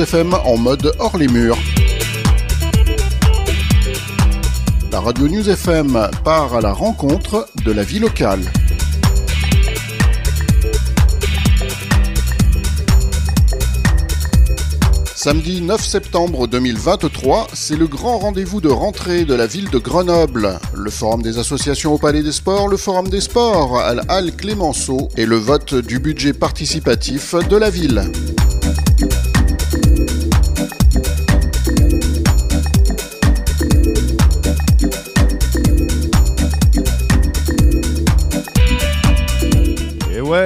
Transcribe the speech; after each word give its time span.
FM 0.00 0.34
en 0.44 0.56
mode 0.56 0.92
hors 0.98 1.16
les 1.16 1.28
murs. 1.28 1.58
La 4.90 5.00
radio 5.00 5.28
News 5.28 5.48
FM 5.48 6.08
part 6.24 6.54
à 6.54 6.60
la 6.60 6.72
rencontre 6.72 7.48
de 7.64 7.72
la 7.72 7.82
vie 7.82 7.98
locale. 7.98 8.40
Samedi 15.14 15.62
9 15.62 15.82
septembre 15.82 16.46
2023, 16.46 17.48
c'est 17.54 17.76
le 17.76 17.86
grand 17.86 18.18
rendez-vous 18.18 18.60
de 18.60 18.68
rentrée 18.68 19.24
de 19.24 19.34
la 19.34 19.46
ville 19.46 19.70
de 19.70 19.78
Grenoble. 19.78 20.58
Le 20.74 20.90
forum 20.90 21.22
des 21.22 21.38
associations 21.38 21.94
au 21.94 21.98
Palais 21.98 22.22
des 22.22 22.32
Sports, 22.32 22.68
le 22.68 22.76
forum 22.76 23.08
des 23.08 23.20
sports 23.20 23.80
à 23.80 23.94
la 23.94 24.02
Halle 24.08 24.36
Clémenceau 24.36 25.08
et 25.16 25.24
le 25.24 25.36
vote 25.36 25.74
du 25.74 25.98
budget 25.98 26.34
participatif 26.34 27.34
de 27.48 27.56
la 27.56 27.70
ville. 27.70 28.10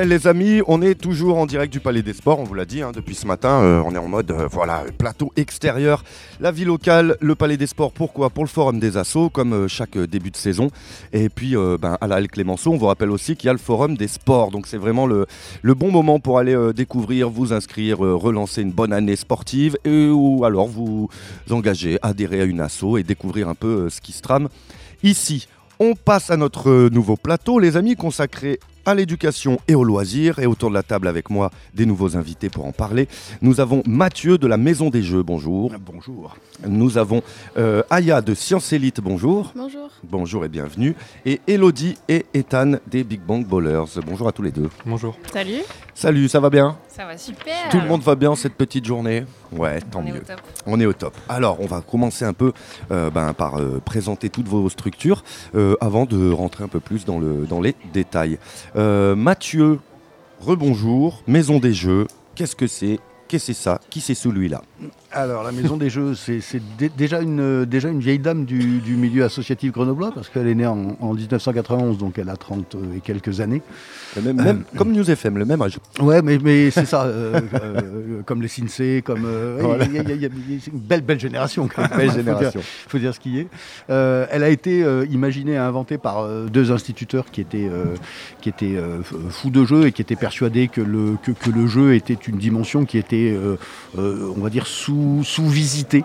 Les 0.08 0.26
amis, 0.26 0.62
on 0.66 0.80
est 0.80 0.94
toujours 0.94 1.36
en 1.36 1.44
direct 1.44 1.70
du 1.70 1.80
Palais 1.80 2.02
des 2.02 2.14
Sports, 2.14 2.40
on 2.40 2.44
vous 2.44 2.54
l'a 2.54 2.64
dit 2.64 2.80
hein, 2.80 2.92
depuis 2.94 3.14
ce 3.14 3.26
matin. 3.26 3.60
Euh, 3.60 3.82
on 3.84 3.94
est 3.94 3.98
en 3.98 4.08
mode, 4.08 4.30
euh, 4.30 4.48
voilà, 4.50 4.84
plateau 4.96 5.32
extérieur, 5.36 6.02
la 6.40 6.50
vie 6.50 6.64
locale, 6.64 7.16
le 7.20 7.34
Palais 7.34 7.58
des 7.58 7.66
Sports. 7.66 7.92
Pourquoi? 7.92 8.30
Pour 8.30 8.42
le 8.42 8.48
Forum 8.48 8.80
des 8.80 8.96
Assos, 8.96 9.28
comme 9.28 9.52
euh, 9.52 9.68
chaque 9.68 9.98
début 9.98 10.30
de 10.30 10.36
saison. 10.36 10.70
Et 11.12 11.28
puis, 11.28 11.54
ben, 11.80 11.98
à 12.00 12.06
la 12.06 12.26
Clémenceau, 12.26 12.72
on 12.72 12.78
vous 12.78 12.86
rappelle 12.86 13.10
aussi 13.10 13.36
qu'il 13.36 13.48
y 13.48 13.50
a 13.50 13.52
le 13.52 13.58
Forum 13.58 13.96
des 13.96 14.08
Sports. 14.08 14.50
Donc, 14.50 14.66
c'est 14.66 14.78
vraiment 14.78 15.06
le, 15.06 15.26
le, 15.60 15.74
bon 15.74 15.90
moment 15.90 16.20
pour 16.20 16.38
aller 16.38 16.56
découvrir, 16.74 17.28
vous 17.28 17.52
inscrire, 17.52 17.98
relancer 17.98 18.62
une 18.62 18.72
bonne 18.72 18.92
année 18.92 19.16
sportive 19.16 19.76
et, 19.84 20.08
ou 20.08 20.44
alors 20.44 20.68
vous 20.68 21.08
engager, 21.50 21.98
adhérer 22.00 22.40
à 22.40 22.44
une 22.44 22.60
asso 22.60 22.96
et 22.98 23.02
découvrir 23.02 23.48
un 23.48 23.54
peu 23.54 23.90
ce 23.90 24.00
qui 24.00 24.12
se 24.12 24.22
trame 24.22 24.48
ici. 25.02 25.48
On 25.80 25.94
passe 25.94 26.30
à 26.30 26.36
notre 26.36 26.88
nouveau 26.88 27.16
plateau, 27.16 27.58
les 27.58 27.76
amis, 27.76 27.94
consacré 27.94 28.58
à 28.88 28.94
l'éducation 28.94 29.58
et 29.68 29.74
au 29.74 29.84
loisir. 29.84 30.38
Et 30.38 30.46
autour 30.46 30.70
de 30.70 30.74
la 30.74 30.82
table 30.82 31.08
avec 31.08 31.28
moi, 31.28 31.50
des 31.74 31.84
nouveaux 31.84 32.16
invités 32.16 32.48
pour 32.48 32.64
en 32.64 32.72
parler. 32.72 33.06
Nous 33.42 33.60
avons 33.60 33.82
Mathieu 33.86 34.38
de 34.38 34.46
la 34.46 34.56
Maison 34.56 34.88
des 34.88 35.02
Jeux, 35.02 35.22
bonjour. 35.22 35.72
Bonjour. 35.78 36.36
Nous 36.66 36.96
avons 36.96 37.22
euh, 37.58 37.82
Aya 37.90 38.22
de 38.22 38.34
Science 38.34 38.72
Elite, 38.72 39.00
bonjour. 39.00 39.52
Bonjour. 39.54 39.90
Bonjour 40.02 40.44
et 40.44 40.48
bienvenue. 40.48 40.96
Et 41.26 41.40
Elodie 41.46 41.96
et 42.08 42.24
Ethan 42.32 42.76
des 42.86 43.04
Big 43.04 43.20
Bang 43.20 43.46
Ballers. 43.46 44.00
Bonjour 44.06 44.26
à 44.26 44.32
tous 44.32 44.42
les 44.42 44.52
deux. 44.52 44.70
Bonjour. 44.86 45.16
Salut. 45.32 45.62
Salut, 45.94 46.28
ça 46.28 46.40
va 46.40 46.48
bien? 46.48 46.76
Ça 46.88 47.04
va 47.04 47.18
super. 47.18 47.68
Tout 47.70 47.80
le 47.80 47.86
monde 47.86 48.02
va 48.02 48.14
bien 48.14 48.34
cette 48.36 48.54
petite 48.54 48.84
journée? 48.84 49.24
Ouais, 49.52 49.80
tant 49.80 50.00
On 50.00 50.02
mieux. 50.02 50.16
Est 50.16 50.20
au 50.20 50.24
top. 50.24 50.40
On 50.66 50.80
est 50.80 50.86
au 50.86 50.92
top. 50.92 51.14
Alors, 51.28 51.60
on 51.60 51.66
va 51.66 51.80
commencer 51.80 52.24
un 52.24 52.32
peu 52.32 52.52
euh, 52.90 53.10
ben, 53.10 53.32
par 53.32 53.58
euh, 53.58 53.80
présenter 53.84 54.28
toutes 54.28 54.46
vos 54.46 54.68
structures 54.68 55.24
euh, 55.54 55.74
avant 55.80 56.04
de 56.06 56.30
rentrer 56.30 56.64
un 56.64 56.68
peu 56.68 56.80
plus 56.80 57.04
dans, 57.04 57.18
le, 57.18 57.46
dans 57.48 57.60
les 57.60 57.74
détails. 57.92 58.38
Euh, 58.78 59.16
Mathieu, 59.16 59.80
rebonjour, 60.40 61.24
Maison 61.26 61.58
des 61.58 61.72
Jeux, 61.72 62.06
qu'est-ce 62.36 62.54
que 62.54 62.68
c'est 62.68 63.00
Qu'est-ce 63.28 63.46
que 63.48 63.52
c'est 63.52 63.62
ça? 63.62 63.80
Qui 63.90 64.00
c'est 64.00 64.14
celui-là 64.14 64.62
Alors, 65.12 65.42
la 65.42 65.52
Maison 65.52 65.76
des 65.76 65.90
Jeux, 65.90 66.14
c'est 66.14 66.40
c'est 66.40 66.62
dé- 66.78 66.90
déjà, 66.96 67.20
une, 67.20 67.64
déjà 67.66 67.88
une 67.90 68.00
vieille 68.00 68.18
dame 68.18 68.44
du, 68.46 68.78
du 68.80 68.94
milieu 68.96 69.24
associatif 69.24 69.72
grenoblois, 69.72 70.12
parce 70.14 70.28
qu'elle 70.30 70.46
est 70.48 70.54
née 70.54 70.66
en, 70.66 70.96
en 71.00 71.12
1991, 71.14 71.98
donc 71.98 72.18
elle 72.18 72.30
a 72.30 72.36
30 72.36 72.76
et 72.96 73.00
quelques 73.00 73.40
années. 73.40 73.60
Même, 74.22 74.36
même- 74.36 74.64
Comme 74.76 74.92
News 74.92 75.10
FM, 75.10 75.36
le 75.38 75.44
même 75.44 75.60
âge. 75.62 75.78
Ouais, 76.00 76.22
mais, 76.22 76.38
mais 76.42 76.70
c'est 76.70 76.86
ça, 76.86 77.04
euh, 77.04 77.40
euh, 77.54 78.22
comme 78.24 78.40
les 78.42 78.48
Sinsé, 78.48 79.02
comme. 79.04 79.24
euh, 79.26 79.58
Voilà. 79.60 79.84
il 79.84 79.92
y 79.92 79.98
a- 79.98 80.02
il 80.02 80.08
y 80.08 80.12
a- 80.12 80.14
il 80.14 80.22
y 80.22 80.24
a- 80.26 80.28
il 80.48 80.54
y 80.54 80.56
a- 80.56 80.60
c'est 80.64 80.70
une 80.72 80.78
belle, 80.78 81.02
belle 81.02 81.20
génération, 81.20 81.68
quand 81.74 81.82
même. 81.82 81.90
Belle 81.90 82.08
Faut 82.08 82.14
dire- 82.16 82.24
génération. 82.24 82.60
faut 82.88 82.98
dire 82.98 83.14
ce 83.14 83.20
qui 83.20 83.38
est. 83.40 83.48
Euh, 83.90 84.26
elle 84.30 84.42
a 84.42 84.48
été 84.48 84.82
euh, 84.82 85.04
imaginée 85.10 85.52
et 85.52 85.56
inventée 85.58 85.98
par 85.98 86.20
euh, 86.20 86.46
deux 86.46 86.72
instituteurs 86.72 87.26
qui 87.30 87.40
étaient, 87.42 87.68
euh, 87.70 87.94
qui 88.40 88.48
étaient 88.48 88.76
euh, 88.76 89.00
f- 89.00 89.30
fous 89.30 89.50
de 89.50 89.64
jeu 89.64 89.86
et 89.86 89.92
qui 89.92 90.00
étaient 90.02 90.16
persuadés 90.16 90.68
que 90.68 90.80
le, 90.80 91.16
que, 91.22 91.32
que 91.32 91.50
le 91.50 91.66
jeu 91.66 91.94
était 91.94 92.14
une 92.14 92.38
dimension 92.38 92.84
qui 92.84 92.96
était, 92.98 93.17
euh, 93.30 93.56
euh, 93.98 94.32
on 94.36 94.40
va 94.40 94.50
dire, 94.50 94.66
sous- 94.66 95.22
sous-visitée. 95.24 96.04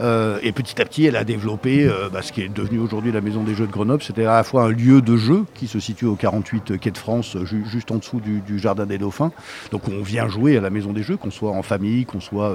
Euh, 0.00 0.38
et 0.42 0.52
petit 0.52 0.80
à 0.80 0.84
petit, 0.84 1.04
elle 1.04 1.16
a 1.16 1.24
développé 1.24 1.86
euh, 1.86 2.08
bah, 2.10 2.22
ce 2.22 2.32
qui 2.32 2.42
est 2.42 2.48
devenu 2.48 2.78
aujourd'hui 2.78 3.12
la 3.12 3.20
Maison 3.20 3.42
des 3.42 3.54
Jeux 3.54 3.66
de 3.66 3.72
Grenoble. 3.72 4.02
C'était 4.02 4.24
à 4.24 4.36
la 4.36 4.44
fois 4.44 4.64
un 4.64 4.70
lieu 4.70 5.02
de 5.02 5.16
jeu 5.16 5.44
qui 5.54 5.66
se 5.66 5.78
situe 5.80 6.06
au 6.06 6.14
48 6.14 6.78
Quai 6.78 6.90
de 6.90 6.98
France, 6.98 7.36
ju- 7.44 7.64
juste 7.70 7.90
en 7.90 7.96
dessous 7.96 8.20
du, 8.20 8.58
Jardin 8.58 8.86
des 8.86 8.98
Dauphins. 8.98 9.32
Donc 9.72 9.82
on 9.88 10.02
vient 10.02 10.28
jouer 10.28 10.56
à 10.56 10.60
la 10.60 10.70
Maison 10.70 10.92
des 10.92 11.02
Jeux, 11.02 11.16
qu'on 11.16 11.30
soit 11.30 11.50
en 11.52 11.62
famille, 11.62 12.04
qu'on 12.04 12.20
soit 12.20 12.54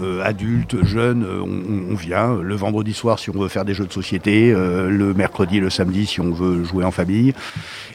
euh, 0.00 0.22
adulte, 0.22 0.84
jeune, 0.84 1.24
on, 1.24 1.94
vient. 1.94 2.38
Le 2.40 2.54
vendredi 2.54 2.94
soir 2.94 3.18
si 3.18 3.30
on 3.30 3.38
veut 3.38 3.48
faire 3.48 3.64
des 3.64 3.74
jeux 3.74 3.86
de 3.86 3.92
société, 3.92 4.52
le 4.52 5.12
mercredi, 5.14 5.60
le 5.60 5.70
samedi 5.70 6.06
si 6.06 6.20
on 6.20 6.32
veut 6.32 6.64
jouer 6.64 6.84
en 6.84 6.90
famille. 6.90 7.34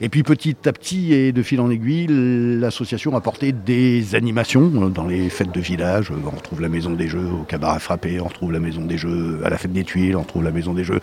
Et 0.01 0.09
puis 0.09 0.23
petit 0.23 0.55
à 0.65 0.71
petit 0.71 1.13
et 1.13 1.31
de 1.31 1.41
fil 1.41 1.59
en 1.59 1.69
aiguille, 1.69 2.07
l'association 2.59 3.15
a 3.15 3.21
porté 3.21 3.51
des 3.51 4.15
animations 4.15 4.67
dans 4.89 5.07
les 5.07 5.29
fêtes 5.29 5.53
de 5.53 5.59
village. 5.59 6.11
On 6.11 6.35
retrouve 6.35 6.61
la 6.61 6.69
Maison 6.69 6.91
des 6.93 7.07
Jeux 7.07 7.25
au 7.25 7.43
Cabaret 7.43 7.79
Frappé, 7.79 8.19
on 8.21 8.27
retrouve 8.27 8.51
la 8.51 8.59
Maison 8.59 8.76
des 8.85 8.97
Jeux 8.97 9.41
à 9.43 9.49
la 9.49 9.57
Fête 9.57 9.73
des 9.73 9.83
Tuiles, 9.83 10.15
on 10.15 10.21
retrouve 10.21 10.43
la 10.43 10.51
Maison 10.51 10.73
des 10.73 10.83
Jeux 10.83 10.99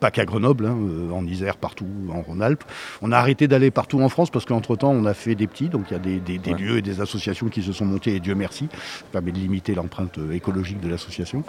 pas 0.00 0.10
qu'à 0.10 0.24
Grenoble, 0.26 0.66
hein, 0.66 0.76
euh, 0.78 1.10
en 1.12 1.24
Isère, 1.26 1.56
partout 1.56 1.86
en 2.12 2.20
Rhône-Alpes. 2.20 2.64
On 3.02 3.12
a 3.12 3.16
arrêté 3.18 3.48
d'aller 3.48 3.70
partout 3.70 4.00
en 4.02 4.08
France 4.08 4.30
parce 4.30 4.44
qu'entre-temps, 4.44 4.90
on 4.90 5.06
a 5.06 5.14
fait 5.14 5.34
des 5.34 5.46
petits, 5.46 5.68
donc 5.68 5.86
il 5.90 5.94
y 5.94 5.96
a 5.96 6.00
des, 6.00 6.18
des- 6.20 6.38
des 6.38 6.52
Ouais. 6.52 6.58
lieux 6.60 6.76
et 6.78 6.82
des 6.82 7.00
associations 7.00 7.48
qui 7.48 7.62
se 7.62 7.72
sont 7.72 7.84
montés, 7.86 8.14
et 8.16 8.20
Dieu 8.20 8.34
merci, 8.34 8.68
ça 8.72 9.04
permet 9.12 9.32
de 9.32 9.38
limiter 9.38 9.74
l'empreinte 9.74 10.18
euh, 10.18 10.32
écologique 10.32 10.80
de 10.80 10.88
l'association. 10.88 11.44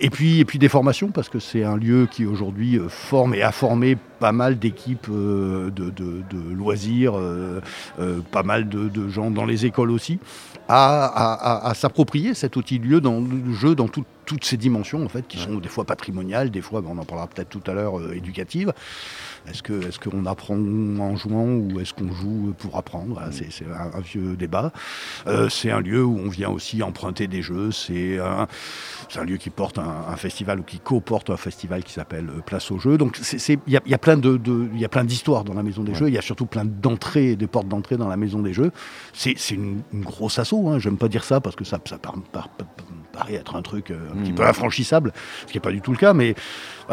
Et 0.00 0.08
puis, 0.08 0.40
et 0.40 0.44
puis 0.44 0.58
des 0.58 0.68
formations, 0.68 1.08
parce 1.08 1.28
que 1.28 1.38
c'est 1.38 1.64
un 1.64 1.76
lieu 1.76 2.06
qui 2.10 2.24
aujourd'hui 2.24 2.78
euh, 2.78 2.88
forme 2.88 3.34
et 3.34 3.42
a 3.42 3.52
formé 3.52 3.98
pas 4.24 4.32
mal 4.32 4.58
d'équipes 4.58 5.08
euh, 5.10 5.68
de, 5.70 5.90
de- 5.90 6.22
de 6.30 6.54
loisirs, 6.54 7.12
euh, 7.18 7.60
euh, 8.00 8.20
pas 8.32 8.42
mal 8.42 8.70
de, 8.70 8.88
de 8.88 9.06
gens 9.06 9.30
dans 9.30 9.44
les 9.44 9.66
écoles 9.66 9.90
aussi, 9.90 10.18
à, 10.66 11.04
à- 11.04 11.34
à- 11.34 11.68
à 11.70 11.74
s'approprier 11.74 12.32
cet 12.32 12.56
outil 12.56 12.78
de 12.78 12.86
lieu 12.86 13.00
dans 13.02 13.20
le 13.20 13.52
jeu 13.52 13.74
dans 13.74 13.86
tout- 13.86 14.06
toutes 14.24 14.46
ces 14.46 14.56
dimensions 14.56 15.04
en 15.04 15.10
fait, 15.10 15.28
qui 15.28 15.36
sont 15.36 15.56
des 15.56 15.68
fois 15.68 15.84
patrimoniales, 15.84 16.50
des 16.50 16.62
fois, 16.62 16.82
on 16.86 16.96
en 16.96 17.04
parlera 17.04 17.26
peut-être 17.26 17.50
tout 17.50 17.70
à 17.70 17.74
l'heure, 17.74 17.96
éducatives. 18.14 18.72
Est-ce 19.48 19.62
qu'on 19.98 20.24
est 20.24 20.28
apprend 20.28 20.54
en 20.54 21.16
jouant 21.16 21.46
ou 21.46 21.80
est-ce 21.80 21.92
qu'on 21.92 22.12
joue 22.12 22.54
pour 22.58 22.76
apprendre? 22.76 23.20
Mm. 23.20 23.32
C'est 23.32 23.66
un, 23.66 24.00
vieux 24.00 24.36
débat. 24.36 24.72
Euh, 25.26 25.48
c'est 25.48 25.70
un 25.70 25.80
lieu 25.80 26.02
où 26.04 26.18
on 26.18 26.28
vient 26.28 26.50
aussi 26.50 26.82
emprunter 26.82 27.26
des 27.26 27.42
jeux. 27.42 27.70
C'est 27.70 28.18
un, 28.18 29.24
lieu 29.24 29.36
qui 29.36 29.50
porte 29.50 29.78
un, 29.78 30.16
festival 30.16 30.60
ou 30.60 30.62
qui 30.62 30.78
co-porte 30.78 31.30
un 31.30 31.36
festival 31.36 31.84
qui 31.84 31.92
s'appelle 31.92 32.28
euh, 32.28 32.40
Place 32.40 32.70
aux 32.70 32.78
Jeux. 32.78 32.96
Donc 32.96 33.18
il 33.18 33.58
y, 33.66 33.94
a, 33.94 33.98
plein 33.98 35.04
d'histoires 35.04 35.44
dans 35.44 35.54
la 35.54 35.62
Maison 35.62 35.82
des. 35.82 35.94
Jeux. 35.94 36.08
Il 36.08 36.14
y 36.14 36.18
a 36.18 36.22
surtout 36.22 36.46
plein 36.46 36.64
d'entrées, 36.64 37.36
des 37.36 37.46
portes 37.46 37.68
d'entrée 37.68 37.96
dans 37.96 38.08
la 38.08 38.16
Maison 38.16 38.40
des 38.40 38.52
Jeux. 38.52 38.70
C'est 39.12 39.50
une, 39.50 39.82
une, 39.92 40.04
grosse 40.04 40.38
asso. 40.38 40.54
Hein. 40.54 40.78
J'aime 40.78 40.96
pas 40.96 41.08
dire 41.08 41.24
ça 41.24 41.40
parce 41.40 41.56
que 41.56 41.64
ça, 41.64 41.78
ça 41.84 41.98
par, 41.98 42.48
paraît 43.12 43.34
être 43.34 43.56
un 43.56 43.62
truc 43.62 43.90
euh, 43.90 43.98
un 44.12 44.22
petit 44.22 44.32
mm. 44.32 44.36
peu 44.36 44.46
infranchissable, 44.46 45.12
ce 45.42 45.52
qui 45.52 45.56
n'est 45.56 45.62
pas 45.62 45.70
du 45.70 45.80
tout 45.80 45.92
le 45.92 45.98
cas. 45.98 46.14
Mais 46.14 46.34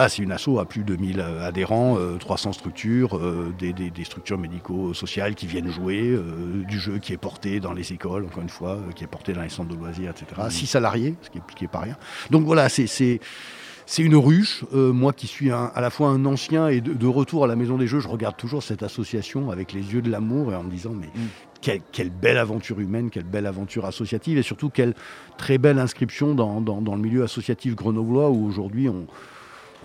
c'est 0.08 0.22
une 0.22 0.32
asso 0.32 0.60
à 0.60 0.66
plus 0.66 0.84
de 0.84 0.96
1000 0.96 1.22
adhérents, 1.22 1.98
300 2.20 2.41
sans 2.42 2.54
structure, 2.54 3.18
euh, 3.18 3.54
des, 3.60 4.04
structures 4.04 4.38
médico-sociales 4.38 5.36
qui 5.36 5.46
viennent 5.46 5.70
jouer, 5.70 6.10
euh, 6.10 6.64
du 6.68 6.80
jeu 6.80 6.98
qui 6.98 7.14
est 7.14 7.18
porté 7.18 7.60
dans 7.60 7.72
les 7.72 7.94
écoles, 7.94 8.26
encore 8.26 8.42
une 8.42 8.50
fois, 8.50 8.72
euh, 8.72 8.92
qui 8.94 9.04
est 9.04 9.08
porté 9.08 9.34
dans 9.34 9.44
les 9.44 9.50
centres 9.50 9.70
de 9.70 9.80
loisirs, 9.80 10.12
etc. 10.12 10.42
Mmh. 10.46 10.50
Six 10.50 10.68
salariés, 10.68 11.16
ce 11.22 11.30
qui 11.30 11.38
n'est 11.38 11.66
est 11.66 11.72
pas 11.72 11.80
rien. 11.80 11.96
Donc 12.32 12.46
voilà, 12.46 12.68
c'est 12.68 12.88
c'est 12.88 14.04
une 14.04 14.16
ruche. 14.16 14.64
Moi 14.72 15.12
qui 15.12 15.28
suis 15.28 15.52
à 15.52 15.74
la 15.76 15.90
fois 15.90 16.10
un 16.10 16.26
ancien 16.26 16.70
et 16.70 16.80
de, 16.82 17.08
retour 17.08 17.44
à 17.44 17.48
la 17.48 17.56
Maison 17.56 17.78
des 17.78 17.88
Jeux, 17.88 18.00
je 18.00 18.08
regarde 18.08 18.38
toujours 18.38 18.64
cette 18.64 18.84
association 18.84 19.52
avec 19.52 19.74
les 19.74 19.94
yeux 19.94 20.02
de 20.02 20.10
l'amour 20.10 20.54
et 20.54 20.56
en 20.56 20.64
me 20.64 20.72
disant 20.72 20.94
mais 20.94 21.08
mmh. 21.08 21.80
quelle, 21.92 22.10
belle 22.10 22.38
aventure 22.38 22.80
humaine, 22.80 23.10
quelle 23.10 23.26
belle 23.26 23.46
aventure 23.48 23.86
associative 23.86 24.38
et 24.38 24.44
surtout 24.44 24.70
quelle 24.70 24.94
très 25.38 25.58
belle 25.58 25.78
inscription 25.78 26.36
dans, 26.36 26.62
dans, 26.62 26.82
dans 26.82 26.96
le 26.96 27.02
milieu 27.02 27.24
associatif 27.24 27.76
grenoblois 27.76 28.30
où 28.30 28.46
aujourd'hui 28.46 28.88
on, 28.88 29.08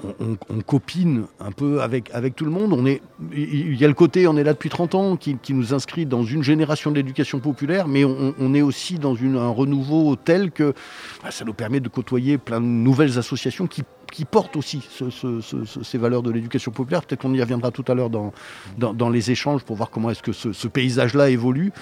on, 0.05 0.61
copine 0.61 1.25
un 1.41 1.53
peu 1.53 1.81
avec, 1.81 2.11
tout 2.37 2.45
le 2.45 2.51
monde. 2.51 2.73
On 2.73 2.87
est, 2.87 3.01
il 3.33 3.77
y 3.77 3.85
a 3.85 3.89
le 3.89 3.95
côté, 3.95 4.27
on 4.27 4.37
est 4.37 4.45
là 4.45 4.53
depuis 4.53 4.69
30 4.69 4.95
ans, 4.95 5.17
qui, 5.17 5.39
nous 5.51 5.75
inscrit 5.75 6.07
dans 6.07 6.23
une 6.23 6.43
génération 6.43 6.91
de 6.91 6.97
l'éducation 6.97 7.41
populaire, 7.41 7.89
mais 7.89 8.05
on, 8.05 8.55
est 8.55 8.63
aussi 8.63 8.99
dans 8.99 9.15
un 9.17 9.49
renouveau 9.49 10.17
tel 10.17 10.51
que 10.51 10.75
bah, 11.23 11.31
ça 11.31 11.45
nous 11.45 11.55
permet 11.55 11.81
de 11.81 11.89
côtoyer 11.89 12.39
plein 12.39 12.61
de 12.61 12.67
nouvelles 12.67 13.19
associations 13.19 13.67
qui, 13.67 13.85
qui 14.12 14.25
portent 14.25 14.56
aussi 14.56 14.81
ce- 14.91 15.11
ce- 15.11 15.41
ce- 15.41 15.64
ce- 15.64 15.82
ces 15.82 15.99
valeurs 15.99 16.23
de 16.23 16.31
l'éducation 16.31 16.70
populaire. 16.73 17.03
Peut-être 17.05 17.20
qu'on 17.23 17.35
y 17.35 17.41
reviendra 17.41 17.70
tout 17.70 17.85
à 17.88 17.94
l'heure 17.94 18.11
dans, 18.11 18.32
dans, 18.79 18.94
dans 18.94 19.08
les 19.11 19.31
échanges 19.31 19.62
pour 19.62 19.76
voir 19.76 19.91
comment 19.91 20.11
est-ce 20.11 20.23
que 20.23 20.32
ce, 20.32 20.69
paysage-là 20.69 21.31
évolue 21.31 21.73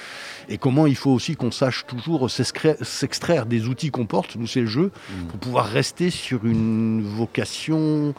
et 0.48 0.58
comment 0.58 0.86
il 0.86 0.96
faut 0.96 1.10
aussi 1.12 1.36
qu'on 1.36 1.50
sache 1.50 1.84
toujours 1.86 2.30
s'extraire 2.30 3.46
des 3.46 3.66
outils 3.68 3.90
qu'on 3.90 4.06
porte, 4.06 4.36
nous 4.36 4.46
c'est 4.46 4.60
le 4.62 4.66
jeu, 4.66 4.90
pour 5.28 5.38
pouvoir 5.38 5.66
rester 5.66 6.10
sur 6.10 6.44
une 6.44 7.02
vocation 7.02 8.14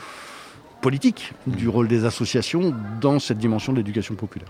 politique 0.82 1.34
du 1.48 1.68
rôle 1.68 1.88
des 1.88 2.06
associations 2.06 2.74
dans 3.02 3.20
cette 3.20 3.38
dimension 3.40 3.72
de 3.74 3.78
l'éducation 3.78 4.16
populaire. 4.16 4.50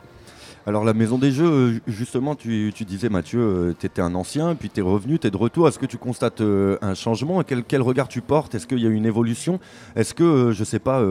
Alors 0.68 0.84
la 0.84 0.96
maison 0.96 1.20
des 1.20 1.32
jeux, 1.32 1.46
euh, 1.46 1.80
justement, 1.86 2.34
tu, 2.34 2.72
disais 2.88 3.08
Mathieu, 3.08 3.40
euh, 3.40 3.76
tu 3.78 3.86
étais 3.86 4.02
un 4.02 4.16
ancien, 4.16 4.56
puis 4.56 4.72
tu 4.72 4.80
es 4.80 4.84
revenu, 4.84 5.20
tu 5.20 5.28
es 5.28 5.30
de 5.30 5.38
retour. 5.38 5.68
Est-ce 5.68 5.78
que 5.78 5.86
tu 5.86 6.00
constates 6.00 6.42
euh, 6.42 6.80
un 6.82 6.96
changement? 6.96 7.44
Quel, 7.44 7.82
regard 7.84 8.08
tu 8.08 8.22
portes? 8.22 8.56
Est-ce 8.56 8.66
qu'il 8.66 8.80
y 8.80 8.88
a 8.88 8.90
une 8.90 9.06
évolution? 9.06 9.60
Est-ce 9.96 10.16
que, 10.16 10.52
je 10.54 10.64
sais 10.64 10.80
pas, 10.80 11.04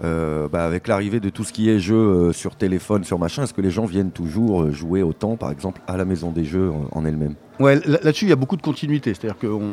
bah, 0.00 0.64
avec 0.64 0.88
l'arrivée 0.88 1.20
de 1.20 1.30
tout 1.30 1.44
ce 1.44 1.54
qui 1.54 1.70
est 1.70 1.78
jeux 1.78 2.32
sur 2.32 2.54
téléphone, 2.54 3.04
sur 3.04 3.18
machin, 3.18 3.44
est-ce 3.44 3.54
que 3.54 3.62
les 3.62 3.70
gens 3.70 3.86
viennent 3.86 4.10
toujours 4.10 4.70
jouer 4.72 5.02
autant, 5.02 5.36
par 5.36 5.50
exemple, 5.50 5.80
à 5.86 5.96
la 5.96 6.04
maison 6.04 6.30
des 6.30 6.44
jeux 6.44 6.70
en 6.92 7.04
elle-même? 7.06 7.34
Ouais, 7.60 7.80
là-dessus, 7.84 8.26
il 8.26 8.28
y 8.28 8.32
a 8.32 8.36
beaucoup 8.36 8.56
de 8.56 8.62
continuité. 8.62 9.14
C'est-à-dire 9.14 9.38
qu'on 9.38 9.72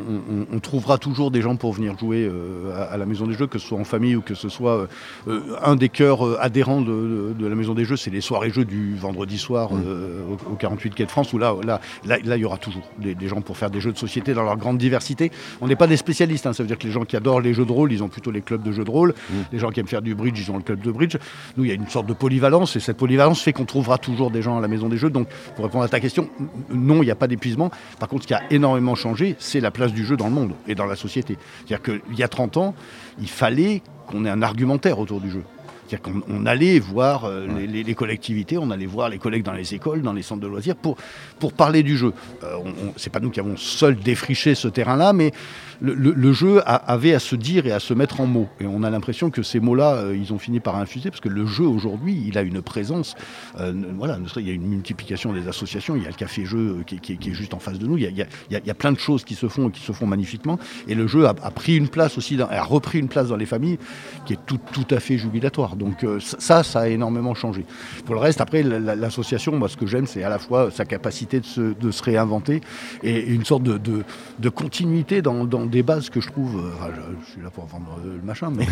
on, 0.52 0.58
trouvera 0.60 0.98
toujours 0.98 1.30
des 1.30 1.40
gens 1.40 1.56
pour 1.56 1.72
venir 1.72 1.96
jouer 1.98 2.28
euh, 2.28 2.90
à, 2.90 2.96
la 2.96 3.06
Maison 3.06 3.26
des 3.26 3.34
Jeux, 3.34 3.46
que 3.46 3.58
ce 3.58 3.68
soit 3.68 3.78
en 3.78 3.84
famille 3.84 4.16
ou 4.16 4.22
que 4.22 4.34
ce 4.34 4.48
soit 4.48 4.76
euh, 4.76 4.86
euh, 5.28 5.40
un 5.62 5.76
des 5.76 5.88
cœurs 5.88 6.40
adhérents 6.40 6.80
de, 6.80 7.34
la 7.38 7.54
Maison 7.54 7.74
des 7.74 7.84
Jeux, 7.84 7.96
c'est 7.96 8.10
les 8.10 8.20
soirées 8.20 8.50
jeux 8.50 8.64
du 8.64 8.96
vendredi 8.96 9.38
soir 9.38 9.72
mmh. 9.72 10.52
au, 10.52 10.54
48 10.56 10.94
Quai 10.94 11.04
de 11.04 11.10
France, 11.10 11.32
où 11.32 11.38
là, 11.38 11.54
là, 11.64 11.80
là, 12.04 12.36
il 12.36 12.40
y 12.40 12.44
aura 12.44 12.58
toujours 12.58 12.82
des, 12.98 13.28
gens 13.28 13.40
pour 13.40 13.56
faire 13.56 13.70
des 13.70 13.80
jeux 13.80 13.92
de 13.92 13.98
société 13.98 14.34
dans 14.34 14.42
leur 14.42 14.56
grande 14.56 14.78
diversité. 14.78 15.30
On 15.60 15.68
n'est 15.68 15.76
pas 15.76 15.86
des 15.86 15.96
spécialistes, 15.96 16.46
hein. 16.46 16.52
ça 16.52 16.62
veut 16.62 16.66
dire 16.66 16.78
que 16.78 16.86
les 16.86 16.92
gens 16.92 17.04
qui 17.04 17.16
adorent 17.16 17.40
les 17.40 17.54
jeux 17.54 17.64
de 17.64 17.72
rôle, 17.72 17.92
ils 17.92 18.02
ont 18.02 18.08
plutôt 18.08 18.30
les 18.30 18.42
clubs 18.42 18.62
de 18.62 18.72
jeux 18.72 18.84
de 18.84 18.90
rôle. 18.90 19.10
Mmh. 19.10 19.34
Les 19.52 19.58
gens 19.58 19.70
qui 19.70 19.80
aiment 19.80 19.86
faire 19.86 20.02
du 20.02 20.14
bridge, 20.14 20.40
ils 20.40 20.50
ont 20.50 20.56
le 20.56 20.62
club 20.62 20.80
de 20.80 20.90
bridge. 20.90 21.16
Nous, 21.56 21.64
il 21.64 21.68
y 21.68 21.72
a 21.72 21.74
une 21.74 21.88
sorte 21.88 22.06
de 22.06 22.14
polyvalence, 22.14 22.74
et 22.74 22.80
cette 22.80 22.96
polyvalence 22.96 23.40
fait 23.40 23.52
qu'on 23.52 23.64
trouvera 23.64 23.98
toujours 23.98 24.30
des 24.30 24.42
gens 24.42 24.58
à 24.58 24.60
la 24.60 24.68
Maison 24.68 24.88
des 24.88 24.96
Jeux. 24.96 25.10
Donc, 25.10 25.28
pour 25.54 25.64
répondre 25.64 25.84
à 25.84 25.88
ta 25.88 26.00
question, 26.00 26.28
non, 26.70 27.02
il 27.02 27.06
n'y 27.06 27.10
a 27.10 27.16
pas 27.16 27.28
d'épuisement. 27.28 27.70
Par 27.98 28.08
contre, 28.08 28.22
ce 28.22 28.28
qui 28.28 28.34
a 28.34 28.42
énormément 28.50 28.94
changé, 28.94 29.36
c'est 29.38 29.60
la 29.60 29.70
place 29.70 29.92
du 29.92 30.04
jeu 30.04 30.16
dans 30.16 30.26
le 30.26 30.32
monde 30.32 30.54
et 30.66 30.74
dans 30.74 30.86
la 30.86 30.96
société. 30.96 31.38
C'est-à-dire 31.66 31.82
qu'il 31.82 32.18
y 32.18 32.22
a 32.22 32.28
30 32.28 32.56
ans, 32.56 32.74
il 33.20 33.28
fallait 33.28 33.82
qu'on 34.06 34.24
ait 34.24 34.30
un 34.30 34.42
argumentaire 34.42 34.98
autour 34.98 35.20
du 35.20 35.30
jeu. 35.30 35.42
C'est-à-dire 35.86 36.22
qu'on 36.22 36.46
allait 36.46 36.78
voir 36.78 37.24
euh, 37.24 37.46
les, 37.46 37.94
collectivités, 37.94 38.58
on 38.58 38.70
allait 38.70 38.86
voir 38.86 39.08
les 39.08 39.18
collègues 39.18 39.44
dans 39.44 39.52
les 39.52 39.74
écoles, 39.74 40.02
dans 40.02 40.12
les 40.12 40.22
centres 40.22 40.40
de 40.40 40.46
loisirs 40.46 40.76
pour, 40.76 40.96
pour 41.38 41.52
parler 41.52 41.82
du 41.82 41.96
jeu. 41.96 42.12
Euh, 42.42 42.58
c'est 42.96 43.10
pas 43.10 43.20
nous 43.20 43.30
qui 43.30 43.40
avons 43.40 43.56
seul 43.56 43.96
défriché 43.96 44.54
ce 44.54 44.68
terrain-là, 44.68 45.12
mais 45.12 45.32
le, 45.80 46.32
jeu 46.32 46.62
avait 46.64 47.14
à 47.14 47.18
se 47.18 47.36
dire 47.36 47.66
et 47.66 47.72
à 47.72 47.80
se 47.80 47.94
mettre 47.94 48.20
en 48.20 48.26
mots. 48.26 48.48
Et 48.60 48.66
on 48.66 48.82
a 48.82 48.90
l'impression 48.90 49.30
que 49.30 49.42
ces 49.42 49.60
mots-là, 49.60 49.94
euh, 49.94 50.16
ils 50.16 50.32
ont 50.32 50.38
fini 50.38 50.60
par 50.60 50.76
infuser, 50.76 51.10
parce 51.10 51.20
que 51.20 51.28
le 51.28 51.46
jeu 51.46 51.64
aujourd'hui, 51.64 52.24
il 52.26 52.38
a 52.38 52.42
une 52.42 52.62
présence. 52.62 53.14
Euh, 53.60 53.72
voilà, 53.96 54.18
il 54.36 54.46
y 54.46 54.50
a 54.50 54.54
une 54.54 54.66
multiplication 54.66 55.32
des 55.32 55.48
associations, 55.48 55.96
il 55.96 56.02
y 56.02 56.06
a 56.06 56.10
le 56.10 56.14
café-jeu 56.14 56.78
qui, 56.86 57.12
est 57.12 57.34
juste 57.34 57.54
en 57.54 57.58
face 57.58 57.78
de 57.78 57.86
nous, 57.86 57.98
il 57.98 58.04
y, 58.04 58.70
a, 58.70 58.74
plein 58.74 58.92
de 58.92 58.98
choses 58.98 59.24
qui 59.24 59.34
se 59.34 59.48
font 59.48 59.68
et 59.68 59.72
qui 59.72 59.80
se 59.80 59.92
font 59.92 60.06
magnifiquement. 60.06 60.58
Et 60.88 60.94
le 60.94 61.06
jeu 61.06 61.26
a, 61.26 61.34
pris 61.34 61.76
une 61.76 61.88
place 61.88 62.18
aussi, 62.18 62.40
a 62.40 62.62
repris 62.62 62.98
une 62.98 63.08
place 63.08 63.28
dans 63.28 63.36
les 63.36 63.46
familles 63.46 63.78
qui 64.24 64.34
est 64.34 64.38
tout, 64.46 64.60
tout 64.72 64.86
à 64.90 65.00
fait 65.00 65.18
jubilatoire. 65.18 65.75
Donc 65.76 66.04
euh, 66.04 66.18
ça, 66.20 66.62
ça 66.62 66.80
a 66.80 66.88
énormément 66.88 67.34
changé. 67.34 67.64
Pour 68.04 68.14
le 68.14 68.20
reste, 68.20 68.40
après, 68.40 68.62
l'association, 68.62 69.56
moi, 69.56 69.68
ce 69.68 69.76
que 69.76 69.86
j'aime, 69.86 70.06
c'est 70.06 70.22
à 70.22 70.28
la 70.28 70.38
fois 70.38 70.70
sa 70.70 70.84
capacité 70.84 71.40
de 71.40 71.46
se, 71.46 71.60
de 71.60 71.90
se 71.90 72.02
réinventer 72.02 72.60
et 73.02 73.26
une 73.26 73.44
sorte 73.44 73.62
de, 73.62 73.78
de, 73.78 74.48
continuité 74.48 75.22
dans, 75.22 75.44
dans 75.44 75.66
des 75.66 75.82
bases 75.82 76.10
que 76.10 76.20
je 76.20 76.28
trouve, 76.28 76.56
euh, 76.56 76.88
je, 77.24 77.32
suis 77.32 77.42
là 77.42 77.50
pour 77.50 77.66
vendre 77.66 77.98
le 78.04 78.22
machin, 78.22 78.50
mais 78.54 78.66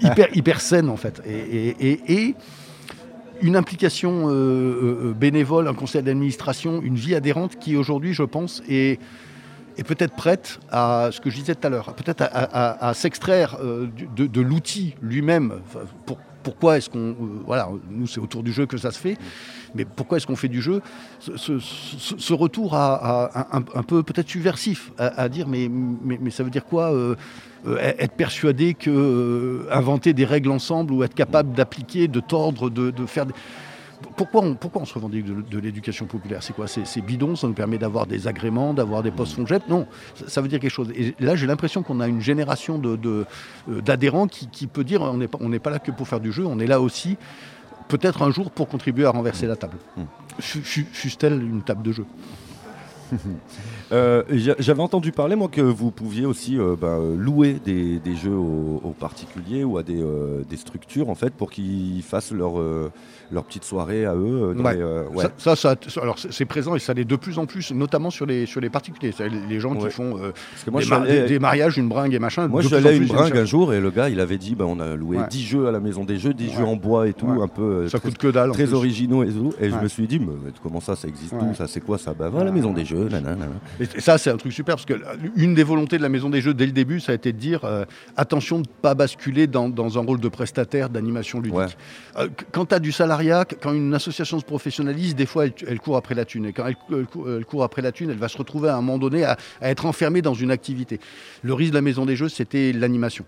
hyper, 0.00 0.28
hyper 0.34 0.60
saine 0.60 0.88
en 0.88 0.96
fait. 0.96 1.22
Et, 1.26 2.34
une 3.42 3.56
implication 3.56 4.28
euh, 4.28 5.10
euh, 5.10 5.12
bénévole, 5.12 5.66
un 5.66 5.74
conseil 5.74 6.02
d'administration, 6.02 6.80
une 6.80 6.94
vie 6.94 7.14
adhérente 7.14 7.58
qui 7.58 7.76
aujourd'hui, 7.76 8.14
je 8.14 8.22
pense, 8.22 8.62
est, 8.68 9.00
est 9.76 9.82
peut-être 9.82 10.14
prête 10.14 10.60
à 10.70 11.10
ce 11.10 11.20
que 11.20 11.30
je 11.30 11.36
disais 11.36 11.54
tout 11.54 11.66
à 11.66 11.70
l'heure, 11.70 11.94
peut-être 11.94 12.22
à, 12.22 12.94
s'extraire 12.94 13.58
de, 13.60 14.26
de 14.26 14.40
l'outil 14.40 14.94
lui-même 15.02 15.60
pour 16.06 16.18
pourquoi 16.44 16.76
est-ce 16.76 16.88
qu'on. 16.88 17.10
Euh, 17.10 17.42
voilà, 17.44 17.68
nous, 17.90 18.06
c'est 18.06 18.20
autour 18.20 18.44
du 18.44 18.52
jeu 18.52 18.66
que 18.66 18.76
ça 18.76 18.92
se 18.92 18.98
fait, 18.98 19.18
mais 19.74 19.84
pourquoi 19.84 20.18
est-ce 20.18 20.26
qu'on 20.26 20.36
fait 20.36 20.48
du 20.48 20.62
jeu? 20.62 20.80
Ce, 21.18 22.32
retour 22.32 22.74
à, 22.74 23.48
un, 23.52 23.82
peu 23.82 24.02
peut-être 24.02 24.28
subversif, 24.28 24.92
à, 24.98 25.28
dire 25.28 25.48
mais, 25.48 25.68
mais, 25.68 26.30
ça 26.30 26.44
veut 26.44 26.50
dire 26.50 26.64
quoi 26.64 26.92
euh, 26.92 27.16
euh, 27.66 27.78
Être 27.78 28.14
persuadé 28.14 28.74
que 28.74 29.66
inventer 29.72 30.12
des 30.12 30.24
règles 30.24 30.50
ensemble 30.50 30.92
ou 30.92 31.02
être 31.02 31.14
capable 31.14 31.54
d'appliquer, 31.54 32.06
de 32.06 32.20
tordre, 32.20 32.70
de, 32.70 32.90
de 32.90 33.06
faire. 33.06 33.26
Des 33.26 33.34
pourquoi 34.16 34.42
on, 34.42 34.54
pourquoi 34.54 34.82
on 34.82 34.84
se 34.84 34.94
revendique 34.94 35.24
de, 35.24 35.58
l'éducation 35.58 36.06
populaire? 36.06 36.42
C'est 36.42 36.52
quoi? 36.52 36.66
C'est 36.66 37.00
bidon, 37.00 37.36
ça 37.36 37.46
nous 37.46 37.54
permet 37.54 37.78
d'avoir 37.78 38.06
des 38.06 38.28
agréments, 38.28 38.74
d'avoir 38.74 39.02
des 39.02 39.10
postes 39.10 39.34
FONGEP 39.34 39.68
Non, 39.68 39.86
ça, 40.26 40.40
veut 40.40 40.48
dire 40.48 40.60
quelque 40.60 40.70
chose. 40.70 40.90
Et 40.94 41.14
là, 41.20 41.36
j'ai 41.36 41.46
l'impression 41.46 41.82
qu'on 41.82 42.00
a 42.00 42.08
une 42.08 42.20
génération 42.20 42.80
euh, 42.84 43.24
d'adhérents 43.66 44.26
qui, 44.26 44.66
peut 44.66 44.84
dire 44.84 45.02
on 45.02 45.16
n'est 45.16 45.28
pas, 45.28 45.38
pas 45.62 45.70
là 45.70 45.78
que 45.78 45.90
pour 45.90 46.08
faire 46.08 46.20
du 46.20 46.32
jeu, 46.32 46.44
on 46.46 46.58
est 46.58 46.66
là 46.66 46.80
aussi 46.80 47.16
peut-être 47.88 48.22
un 48.22 48.30
jour 48.30 48.50
pour 48.50 48.68
contribuer 48.68 49.04
à 49.04 49.10
renverser 49.10 49.46
la 49.46 49.56
table. 49.56 49.76
Mmh. 49.96 50.02
Fût-elle 50.40 51.42
une 51.42 51.62
table 51.62 51.82
de 51.82 51.92
jeu? 51.92 52.06
Euh, 53.92 54.22
j'avais 54.58 54.82
entendu 54.82 55.12
parler, 55.12 55.36
moi, 55.36 55.48
que 55.48 55.60
vous 55.60 55.90
pouviez 55.90 56.26
aussi 56.26 56.58
euh, 56.58 56.74
bah, 56.80 56.98
louer 57.16 57.56
des, 57.64 58.00
jeux 58.16 58.34
aux, 58.34 58.94
particuliers 58.98 59.64
ou 59.64 59.78
à 59.78 59.82
des, 59.82 60.00
euh, 60.02 60.42
structures, 60.56 61.10
en 61.10 61.14
fait, 61.14 61.34
pour 61.34 61.50
qu'ils 61.50 62.02
fassent 62.02 62.32
leur, 62.32 62.54
leur 63.32 63.44
petite 63.44 63.64
soirée 63.64 64.04
à 64.04 64.14
eux. 64.14 64.54
Ça, 65.38 65.56
ça, 65.56 65.74
alors 66.00 66.18
c'est 66.18 66.44
présent 66.44 66.74
et 66.74 66.78
ça 66.78 66.94
l'est 66.94 67.04
de 67.04 67.16
plus 67.16 67.38
en 67.38 67.46
plus, 67.46 67.72
notamment 67.72 68.10
sur 68.10 68.26
les, 68.26 68.46
sur 68.46 68.60
les 68.60 68.70
particuliers. 68.70 69.12
Les 69.48 69.60
gens 69.60 69.74
qui 69.74 69.90
font 69.90 70.18
des, 71.28 71.38
mariages, 71.38 71.76
une 71.76 71.88
bringue 71.88 72.14
et 72.14 72.18
machin. 72.18 72.48
Moi, 72.48 72.62
je 72.62 72.68
suis 72.68 72.76
allé 72.76 72.88
à 72.88 72.92
une 72.92 73.06
bringue 73.06 73.36
un 73.36 73.44
jour 73.44 73.74
et 73.74 73.80
le 73.80 73.90
gars, 73.90 74.08
il 74.08 74.20
avait 74.20 74.38
dit 74.38 74.54
bah, 74.54 74.64
on 74.66 74.80
a 74.80 74.94
loué 74.94 75.18
10 75.28 75.42
jeux 75.42 75.66
à 75.66 75.72
la 75.72 75.80
maison 75.80 76.04
des 76.04 76.18
jeux, 76.18 76.34
10 76.34 76.52
jeux 76.52 76.64
en 76.64 76.76
bois 76.76 77.08
et 77.08 77.12
tout, 77.12 77.28
un 77.28 77.48
peu. 77.48 77.88
Ça 77.88 77.98
très, 77.98 78.08
coûte 78.08 78.18
que 78.18 78.28
dalle. 78.28 78.52
Très 78.52 78.72
originaux 78.72 79.22
et 79.24 79.28
tout. 79.28 79.52
Et 79.60 79.70
je 79.70 79.76
me 79.76 79.88
suis 79.88 80.06
dit, 80.06 80.18
mais, 80.18 80.52
comment 80.62 80.80
ça, 80.80 80.96
ça 80.96 81.08
existe 81.08 81.32
tout 81.38 81.54
Ça, 81.54 81.66
c'est 81.66 81.80
quoi 81.80 81.98
ça? 81.98 82.14
Bah, 82.14 82.30
la 82.32 82.52
maison 82.52 82.72
des 82.72 82.84
jeux. 82.84 83.08
Et 83.80 84.00
ça, 84.00 84.18
c'est 84.18 84.30
un 84.30 84.36
truc 84.36 84.52
super 84.52 84.76
parce 84.76 84.86
que 84.86 84.94
une 85.36 85.54
des 85.54 85.64
volontés 85.64 85.98
de 85.98 86.02
la 86.02 86.08
Maison 86.08 86.30
des 86.30 86.40
Jeux 86.40 86.54
dès 86.54 86.66
le 86.66 86.72
début, 86.72 87.00
ça 87.00 87.12
a 87.12 87.14
été 87.14 87.32
de 87.32 87.38
dire 87.38 87.64
euh, 87.64 87.84
attention 88.16 88.56
de 88.56 88.68
ne 88.68 88.72
pas 88.82 88.94
basculer 88.94 89.46
dans, 89.46 89.98
un 89.98 90.00
rôle 90.04 90.20
de 90.20 90.28
prestataire 90.28 90.90
d'animation 90.90 91.40
ludique. 91.40 91.76
Euh, 92.16 92.28
quand 92.52 92.66
tu 92.66 92.74
as 92.74 92.78
du 92.78 92.92
salariat, 92.92 93.44
quand 93.44 93.72
une 93.72 93.94
association 93.94 94.38
se 94.38 94.44
professionnalise, 94.44 95.14
des 95.14 95.26
fois, 95.26 95.46
elle, 95.46 95.80
court 95.80 95.96
après 95.96 96.14
la 96.14 96.24
thune. 96.24 96.46
Et 96.46 96.52
quand 96.52 96.66
elle, 96.66 97.44
court 97.44 97.64
après 97.64 97.82
la 97.82 97.92
thune, 97.92 98.10
elle 98.10 98.18
va 98.18 98.28
se 98.28 98.38
retrouver 98.38 98.68
à 98.68 98.76
un 98.76 98.80
moment 98.80 98.98
donné 98.98 99.24
à, 99.24 99.36
être 99.60 99.86
enfermée 99.86 100.22
dans 100.22 100.34
une 100.34 100.50
activité. 100.50 101.00
Le 101.42 101.54
risque 101.54 101.72
de 101.72 101.76
la 101.76 101.82
Maison 101.82 102.06
des 102.06 102.16
Jeux, 102.16 102.28
c'était 102.28 102.72
l'animation. 102.72 103.24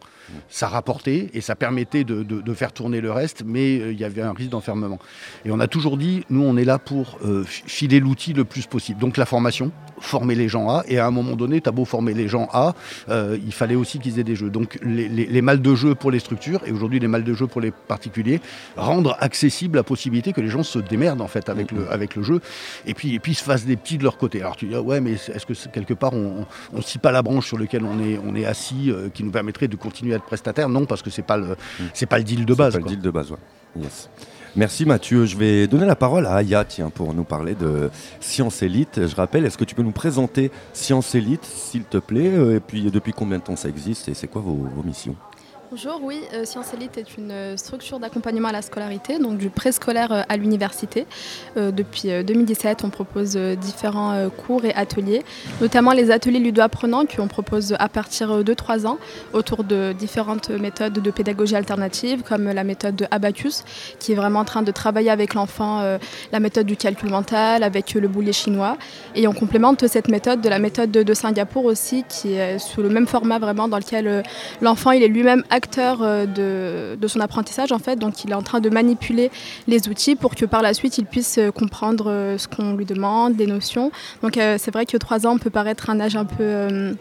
Ça 0.48 0.68
rapportait 0.68 1.30
et 1.34 1.40
ça 1.40 1.56
permettait 1.56 2.04
de, 2.04 2.54
faire 2.54 2.72
tourner 2.72 3.00
le 3.00 3.10
reste, 3.10 3.42
mais 3.44 3.78
euh, 3.78 3.92
il 3.92 4.00
y 4.00 4.04
avait 4.04 4.22
un 4.22 4.32
risque 4.32 4.50
d'enfermement. 4.50 4.98
Et 5.44 5.50
on 5.50 5.60
a 5.60 5.66
toujours 5.66 5.96
dit, 5.96 6.24
nous, 6.30 6.42
on 6.42 6.56
est 6.56 6.64
là 6.64 6.78
pour 6.78 7.18
filer 7.44 8.00
l'outil 8.00 8.32
le 8.32 8.44
plus 8.44 8.66
possible. 8.66 9.00
Donc 9.00 9.16
la 9.16 9.26
formation 9.26 9.72
former 10.00 10.35
les 10.36 10.48
gens 10.48 10.68
à, 10.68 10.84
et 10.88 10.98
à 10.98 11.06
un 11.06 11.10
moment 11.10 11.36
donné, 11.36 11.60
tu 11.60 11.68
as 11.68 11.72
beau 11.72 11.84
former 11.84 12.14
les 12.14 12.28
gens 12.28 12.48
à, 12.52 12.74
euh, 13.08 13.38
il 13.44 13.52
fallait 13.52 13.74
aussi 13.74 13.98
qu'ils 13.98 14.18
aient 14.18 14.24
des 14.24 14.36
jeux. 14.36 14.50
Donc 14.50 14.78
les, 14.82 15.08
les, 15.08 15.42
malles 15.42 15.62
de 15.62 15.74
jeu 15.74 15.94
pour 15.94 16.10
les 16.10 16.18
structures, 16.18 16.60
et 16.66 16.72
aujourd'hui 16.72 17.00
les 17.00 17.08
malles 17.08 17.24
de 17.24 17.34
jeu 17.34 17.46
pour 17.46 17.60
les 17.60 17.70
particuliers, 17.70 18.40
rendre 18.76 19.16
accessible 19.20 19.76
la 19.76 19.82
possibilité 19.82 20.32
que 20.32 20.40
les 20.40 20.48
gens 20.48 20.62
se 20.62 20.78
démerdent 20.78 21.20
en 21.20 21.28
fait 21.28 21.48
avec, 21.48 21.72
le, 21.72 21.90
avec 21.90 22.16
le 22.16 22.22
jeu, 22.22 22.40
et 22.86 22.94
puis, 22.94 23.14
et 23.14 23.18
puis 23.18 23.34
se 23.34 23.42
fassent 23.42 23.66
des 23.66 23.76
petits 23.76 23.98
de 23.98 24.04
leur 24.04 24.18
côté. 24.18 24.40
Alors 24.40 24.56
tu 24.56 24.66
dis, 24.66 24.74
ah 24.74 24.82
ouais, 24.82 25.00
mais 25.00 25.12
est-ce 25.12 25.46
que 25.46 25.54
quelque 25.68 25.94
part 25.94 26.12
on 26.12 26.46
ne 26.72 26.82
scie 26.82 26.98
pas 26.98 27.12
la 27.12 27.22
branche 27.22 27.46
sur 27.46 27.58
laquelle 27.58 27.84
on 27.84 27.98
est, 28.00 28.18
on 28.24 28.34
est 28.34 28.44
assis, 28.44 28.90
euh, 28.90 29.08
qui 29.12 29.24
nous 29.24 29.30
permettrait 29.30 29.68
de 29.68 29.76
continuer 29.76 30.14
à 30.14 30.16
être 30.16 30.24
prestataire? 30.24 30.68
Non, 30.68 30.86
parce 30.86 31.02
que 31.02 31.10
c'est 31.10 31.22
pas 31.22 31.36
le, 31.36 31.56
c'est 31.94 32.06
pas 32.06 32.18
le 32.18 32.24
deal 32.24 32.44
de 32.44 32.54
base. 32.54 32.74
C'est 32.74 32.80
pas 32.80 32.84
le 32.84 32.90
deal 32.96 33.02
de 33.02 33.10
base, 33.10 33.30
ouais. 33.30 33.38
Yes. 33.82 34.08
Merci 34.56 34.86
Mathieu. 34.86 35.26
Je 35.26 35.36
vais 35.36 35.66
donner 35.66 35.84
la 35.84 35.96
parole 35.96 36.24
à 36.24 36.36
Aya 36.36 36.64
tiens, 36.64 36.88
pour 36.88 37.12
nous 37.12 37.24
parler 37.24 37.54
de 37.54 37.90
Science 38.20 38.62
Elite. 38.62 39.06
Je 39.06 39.14
rappelle, 39.14 39.44
est-ce 39.44 39.58
que 39.58 39.64
tu 39.64 39.74
peux 39.74 39.82
nous 39.82 39.92
présenter 39.92 40.50
Science 40.72 41.14
Elite, 41.14 41.44
s'il 41.44 41.84
te 41.84 41.98
plaît, 41.98 42.32
euh, 42.32 42.56
et 42.56 42.60
puis 42.60 42.90
depuis 42.90 43.12
combien 43.12 43.36
de 43.36 43.42
temps 43.42 43.56
ça 43.56 43.68
existe 43.68 44.08
et 44.08 44.14
c'est 44.14 44.28
quoi 44.28 44.40
vos 44.40 44.82
missions? 44.82 45.14
Bonjour, 45.68 45.98
oui, 46.00 46.20
euh, 46.32 46.44
Science 46.44 46.72
Elite 46.74 46.96
est 46.96 47.16
une 47.18 47.32
euh, 47.32 47.56
structure 47.56 47.98
d'accompagnement 47.98 48.46
à 48.48 48.52
la 48.52 48.62
scolarité, 48.62 49.18
donc 49.18 49.36
du 49.36 49.50
préscolaire 49.50 50.12
euh, 50.12 50.22
à 50.28 50.36
l'université. 50.36 51.06
depuis 51.56 52.10
2017, 52.24 52.84
on 52.84 52.90
propose 52.90 53.36
différents 53.36 54.28
cours 54.30 54.64
et 54.64 54.74
ateliers, 54.74 55.24
notamment 55.60 55.92
les 55.92 56.10
ateliers 56.10 56.38
ludo-apprenants 56.38 57.04
qu'on 57.06 57.28
propose 57.28 57.74
à 57.78 57.88
partir 57.88 58.44
de 58.44 58.54
3 58.54 58.86
ans 58.86 58.98
autour 59.32 59.64
de 59.64 59.94
différentes 59.98 60.50
méthodes 60.50 60.92
de 60.92 61.10
pédagogie 61.10 61.56
alternative, 61.56 62.22
comme 62.22 62.44
la 62.44 62.62
méthode 62.62 62.94
de 62.94 63.06
Abacus, 63.10 63.64
qui 63.98 64.12
est 64.12 64.14
vraiment 64.14 64.40
en 64.40 64.44
train 64.44 64.62
de 64.62 64.70
travailler 64.70 65.10
avec 65.10 65.34
l'enfant 65.34 65.98
la 66.32 66.40
méthode 66.40 66.66
du 66.66 66.76
calcul 66.76 67.08
mental, 67.08 67.62
avec 67.62 67.94
le 67.94 68.06
boulet 68.06 68.32
chinois. 68.32 68.76
Et 69.14 69.26
on 69.26 69.32
complémente 69.32 69.86
cette 69.86 70.08
méthode 70.08 70.42
de 70.42 70.48
la 70.48 70.58
méthode 70.58 70.90
de, 70.90 71.14
Singapour 71.14 71.64
aussi, 71.64 72.04
qui 72.08 72.34
est 72.34 72.58
sous 72.58 72.82
le 72.82 72.90
même 72.90 73.06
format 73.06 73.38
vraiment 73.38 73.68
dans 73.68 73.78
lequel 73.78 74.22
l'enfant 74.60 74.90
il 74.90 75.02
est 75.02 75.08
lui-même 75.08 75.42
acteur 75.56 75.98
euh, 76.02 76.96
de, 76.96 77.06
son 77.08 77.20
apprentissage 77.20 77.72
en 77.72 77.78
fait, 77.78 77.96
donc 77.96 78.24
il 78.24 78.30
est 78.30 78.34
en 78.34 78.42
train 78.42 78.60
de 78.60 78.68
manipuler 78.68 79.30
les 79.66 79.88
outils 79.88 80.14
pour 80.14 80.34
que 80.34 80.44
par 80.44 80.62
la 80.62 80.74
suite 80.74 80.98
il 80.98 81.06
puisse 81.06 81.38
euh, 81.38 81.50
comprendre 81.50 82.10
euh, 82.10 82.38
ce 82.38 82.46
qu'on 82.46 82.74
lui 82.74 82.84
demande, 82.84 83.34
des 83.34 83.46
notions. 83.46 83.90
Donc 84.22 84.34
c'est 84.34 84.70
vrai 84.70 84.86
que 84.86 84.96
3 84.96 85.26
ans 85.26 85.38
peut 85.38 85.50
paraître 85.50 85.88
un 85.90 85.98
âge 86.00 86.16
un 86.16 86.24
peu 86.24 86.94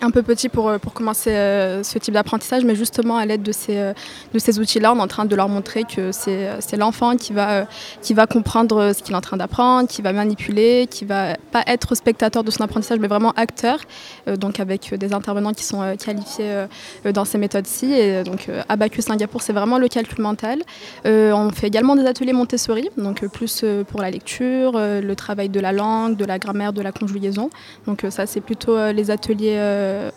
un 0.00 0.10
peu 0.10 0.22
petit 0.22 0.48
pour, 0.48 0.78
pour 0.78 0.92
commencer 0.92 1.30
ce 1.30 1.98
type 1.98 2.14
d'apprentissage, 2.14 2.64
mais 2.64 2.74
justement 2.74 3.16
à 3.16 3.26
l'aide 3.26 3.42
de 3.42 3.52
ces, 3.52 3.92
de 4.32 4.38
ces 4.38 4.58
outils-là, 4.60 4.92
on 4.92 4.98
est 4.98 5.02
en 5.02 5.06
train 5.06 5.24
de 5.24 5.34
leur 5.34 5.48
montrer 5.48 5.84
que 5.84 6.12
c'est 6.12 6.76
l'enfant 6.76 7.16
qui 7.16 7.32
va, 7.32 7.66
qui 8.02 8.14
va 8.14 8.26
comprendre 8.26 8.92
ce 8.94 9.02
qu'il 9.02 9.14
est 9.14 9.16
en 9.16 9.20
train 9.20 9.36
d'apprendre, 9.36 9.88
qui 9.88 10.02
va 10.02 10.12
manipuler, 10.12 10.86
qui 10.88 11.04
va 11.04 11.36
pas 11.50 11.62
être 11.66 11.94
spectateur 11.94 12.44
de 12.44 12.50
son 12.50 12.62
apprentissage, 12.62 12.98
mais 13.00 13.08
vraiment 13.08 13.32
acteur, 13.32 13.80
donc 14.26 14.60
avec 14.60 14.94
des 14.94 15.12
intervenants 15.12 15.52
qui 15.52 15.64
sont 15.64 15.96
qualifiés 15.96 16.66
dans 17.12 17.24
ces 17.24 17.38
méthodes-ci. 17.38 17.92
Et 17.92 18.22
donc 18.22 18.48
Abacus 18.68 19.06
Singapour, 19.06 19.42
c'est 19.42 19.52
vraiment 19.52 19.78
le 19.78 19.88
calcul 19.88 20.22
mental. 20.22 20.62
on 21.04 21.50
fait 21.50 21.66
également 21.66 21.96
des 21.96 22.06
ateliers 22.06 22.32
Montessori, 22.32 22.88
donc 22.96 23.26
plus 23.28 23.64
pour 23.88 24.00
la 24.00 24.10
lecture, 24.10 24.72
le 24.78 25.14
travail 25.14 25.48
de 25.48 25.60
la 25.60 25.72
langue, 25.72 26.16
de 26.16 26.24
la 26.24 26.38
grammaire, 26.38 26.72
de 26.72 26.82
la 26.82 26.92
conjugaison. 26.92 27.50
Donc 27.86 28.04
ça, 28.10 28.26
c'est 28.26 28.40
plutôt 28.40 28.92
les 28.92 29.10
ateliers 29.10 29.58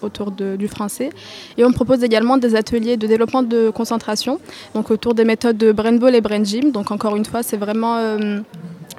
autour 0.02 0.32
du 0.32 0.68
français. 0.68 1.10
Et 1.58 1.66
on 1.66 1.72
propose 1.72 2.04
également 2.04 2.38
des 2.38 2.56
ateliers 2.56 2.98
de 2.98 3.08
développement 3.08 3.44
de 3.44 3.70
concentration, 3.70 4.40
donc 4.74 4.92
autour 4.92 5.14
des 5.14 5.26
méthodes 5.26 5.58
de 5.58 5.72
Brain 5.72 5.94
Ball 5.94 6.16
et 6.16 6.22
Brain 6.22 6.44
Gym. 6.44 6.72
Donc 6.72 6.92
encore 6.92 7.16
une 7.16 7.26
fois, 7.26 7.44
c'est 7.44 7.58
vraiment 7.58 7.98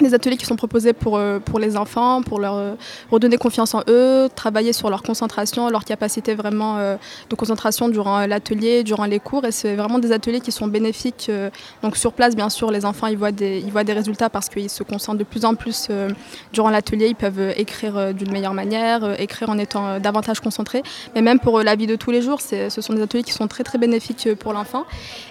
des 0.01 0.15
ateliers 0.15 0.37
qui 0.37 0.47
sont 0.47 0.57
proposés 0.57 0.93
pour, 0.93 1.17
euh, 1.17 1.39
pour 1.39 1.59
les 1.59 1.77
enfants, 1.77 2.23
pour 2.23 2.41
leur 2.41 2.55
euh, 2.55 2.75
redonner 3.11 3.37
confiance 3.37 3.75
en 3.75 3.83
eux, 3.89 4.29
travailler 4.35 4.73
sur 4.73 4.91
leur 4.91 5.03
concentration, 5.03 5.69
leur 5.69 5.85
capacité 5.85 6.35
vraiment 6.35 6.79
euh, 6.79 6.97
de 7.29 7.35
concentration 7.35 7.89
durant 7.89 8.27
l'atelier, 8.27 8.85
durant 8.85 9.05
les 9.05 9.21
cours. 9.21 9.45
Et 9.45 9.53
c'est 9.53 9.77
vraiment 9.77 9.99
des 9.99 10.13
ateliers 10.13 10.41
qui 10.41 10.53
sont 10.53 10.67
bénéfiques. 10.67 11.31
donc 11.83 11.97
sur 11.97 12.13
place, 12.13 12.35
bien 12.35 12.49
sûr, 12.49 12.71
les 12.71 12.85
enfants 12.85 13.07
ils 13.07 13.19
voient 13.19 13.33
des, 13.33 13.59
ils 13.59 13.71
voient 13.71 13.85
des 13.85 13.93
résultats 13.93 14.31
parce 14.31 14.49
qu'ils 14.49 14.71
se 14.71 14.83
concentrent 14.83 15.19
de 15.19 15.25
plus 15.25 15.45
en 15.45 15.55
plus 15.55 15.89
durant 16.53 16.71
l'atelier. 16.71 17.09
Ils 17.09 17.15
peuvent 17.15 17.53
écrire 17.57 18.15
d'une 18.15 18.31
meilleure 18.31 18.55
manière, 18.55 19.21
écrire 19.21 19.51
en 19.51 19.59
étant 19.59 19.99
davantage 20.01 20.41
concentrés. 20.41 20.83
Mais 21.15 21.23
même 21.23 21.39
pour 21.39 21.63
la 21.63 21.75
vie 21.75 21.87
de 21.87 21.97
tous 21.97 22.11
les 22.11 22.23
jours, 22.23 22.41
ce 22.41 22.69
sont 22.81 22.93
des 22.95 23.03
ateliers 23.03 23.25
qui 23.25 23.33
sont 23.33 23.49
très 23.49 23.65
très 23.65 23.79
bénéfiques 23.79 24.29
pour 24.39 24.53
l'enfant. 24.53 24.85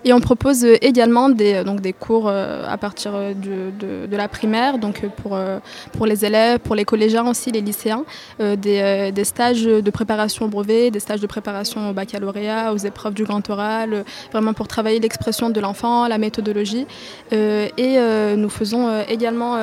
Et 0.03 0.13
on 0.13 0.19
propose 0.19 0.63
également 0.81 1.29
des, 1.29 1.63
donc 1.63 1.81
des 1.81 1.93
cours 1.93 2.29
à 2.29 2.77
partir 2.77 3.13
de, 3.13 3.71
de, 3.79 4.07
de 4.07 4.17
la 4.17 4.27
primaire 4.27 4.50
donc 4.79 5.03
euh, 5.03 5.07
pour, 5.09 5.35
euh, 5.35 5.59
pour 5.93 6.05
les 6.05 6.25
élèves, 6.25 6.59
pour 6.59 6.75
les 6.75 6.85
collégiens 6.85 7.27
aussi, 7.27 7.51
les 7.51 7.61
lycéens, 7.61 8.03
euh, 8.39 8.55
des, 8.55 9.11
des, 9.11 9.23
stages 9.23 9.63
de 9.63 9.91
préparation 9.91 10.45
au 10.45 10.47
brevet, 10.49 10.91
des 10.91 10.99
stages 10.99 11.21
de 11.21 11.27
préparation 11.27 11.89
au 11.89 11.93
baccalauréat, 11.93 12.73
aux 12.73 12.77
épreuves 12.77 13.13
du 13.13 13.23
grand 13.23 13.47
oral, 13.49 14.03
vraiment 14.31 14.53
pour 14.53 14.67
travailler 14.67 14.99
l'expression 14.99 15.49
de 15.49 15.59
l'enfant, 15.59 16.07
la 16.07 16.17
méthodologie. 16.17 16.85
et 17.31 17.99
nous 18.35 18.49
faisons 18.49 19.03
également 19.07 19.57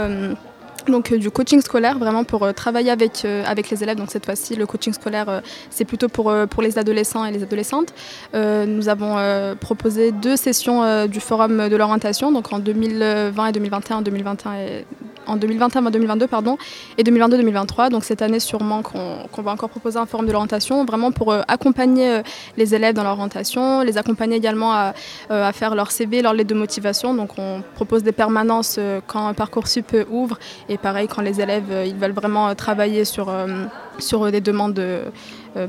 donc 0.86 1.12
du 1.12 1.30
coaching 1.30 1.60
scolaire 1.60 1.98
vraiment 1.98 2.24
pour 2.24 2.52
travailler 2.54 2.90
avec, 2.90 3.24
avec 3.24 3.70
les 3.70 3.82
élèves. 3.82 3.96
Donc 3.96 4.10
cette 4.10 4.24
fois-ci, 4.24 4.54
le 4.56 4.66
coaching 4.66 4.92
scolaire, 4.92 5.42
c'est 5.70 5.84
plutôt 5.84 6.08
pour, 6.08 6.32
pour 6.48 6.62
les 6.62 6.78
adolescents 6.78 7.24
et 7.24 7.32
les 7.32 7.42
adolescentes. 7.42 7.92
nous 8.34 8.88
avons 8.88 9.16
proposé 9.60 10.12
deux 10.12 10.36
sessions 10.36 11.06
du 11.06 11.20
forum 11.20 11.68
de 11.68 11.76
l'orientation, 11.76 12.32
donc 12.32 12.52
en 12.52 12.58
2020 12.58 13.46
et 13.46 13.52
2021, 13.52 14.02
2021 14.02 14.54
et 14.54 14.84
en 15.28 15.36
2021-2022 15.36 16.26
pardon, 16.26 16.56
et 16.96 17.02
2022-2023. 17.02 17.90
Donc 17.90 18.04
cette 18.04 18.22
année 18.22 18.40
sûrement 18.40 18.82
qu'on 18.82 19.42
va 19.42 19.52
encore 19.52 19.68
proposer 19.68 19.98
un 19.98 20.06
forum 20.06 20.26
de 20.26 20.32
l'orientation, 20.32 20.84
vraiment 20.84 21.12
pour 21.12 21.32
euh, 21.32 21.42
accompagner 21.46 22.10
euh, 22.10 22.22
les 22.56 22.74
élèves 22.74 22.94
dans 22.94 23.02
leur 23.02 23.12
orientation, 23.12 23.82
les 23.82 23.98
accompagner 23.98 24.36
également 24.36 24.72
à, 24.72 24.94
euh, 25.30 25.52
faire 25.52 25.74
leur 25.74 25.90
CV, 25.90 26.22
leur 26.22 26.32
lettre 26.32 26.50
de 26.50 26.54
motivation. 26.54 27.14
Donc 27.14 27.38
on 27.38 27.62
propose 27.74 28.02
des 28.02 28.12
permanences 28.12 28.80
quand 29.06 29.34
Parcoursup 29.34 29.94
ouvre 30.10 30.38
pareil 30.82 31.08
quand 31.08 31.22
les 31.22 31.40
élèves 31.40 31.72
ils 31.86 31.96
veulent 31.96 32.12
vraiment 32.12 32.54
travailler 32.54 33.04
sur, 33.04 33.32
sur 33.98 34.30
des 34.30 34.40
demandes 34.40 34.80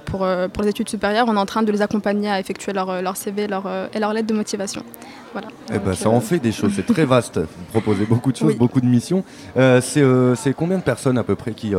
pour, 0.06 0.28
pour 0.54 0.64
les 0.64 0.70
études 0.70 0.90
supérieures, 0.90 1.26
on 1.28 1.36
est 1.36 1.40
en 1.40 1.46
train 1.46 1.64
de 1.64 1.72
les 1.72 1.82
accompagner 1.82 2.30
à 2.30 2.40
effectuer 2.40 2.74
leur, 2.74 3.02
leur 3.02 3.18
CV 3.18 3.48
leur, 3.48 3.64
et 3.94 4.00
leur 4.00 4.14
lettre 4.14 4.28
de 4.28 4.34
motivation. 4.34 4.84
Eh 5.72 5.78
ben, 5.78 5.94
ça 5.94 6.10
en 6.10 6.18
euh, 6.18 6.20
fait 6.20 6.40
des 6.40 6.52
choses, 6.52 6.74
c'est 6.76 6.86
très 6.86 7.06
vaste. 7.06 7.38
Vous 7.40 7.66
proposez 7.72 8.06
beaucoup 8.06 8.32
de 8.32 8.38
choses, 8.38 8.56
beaucoup 8.56 8.82
de 8.82 8.88
missions. 8.88 9.24
Euh, 9.58 9.80
euh, 9.98 10.36
c'est 10.36 10.54
combien 10.54 10.78
de 10.78 10.84
personnes 10.84 11.18
à 11.18 11.24
peu 11.24 11.36
près 11.36 11.52
qui, 11.52 11.74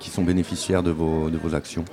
qui 0.00 0.10
sont 0.10 0.22
bénéficiaires 0.22 0.82
de 0.82 0.90
vos, 0.90 1.28
de 1.28 1.36
vos 1.36 1.54
actions? 1.54 1.84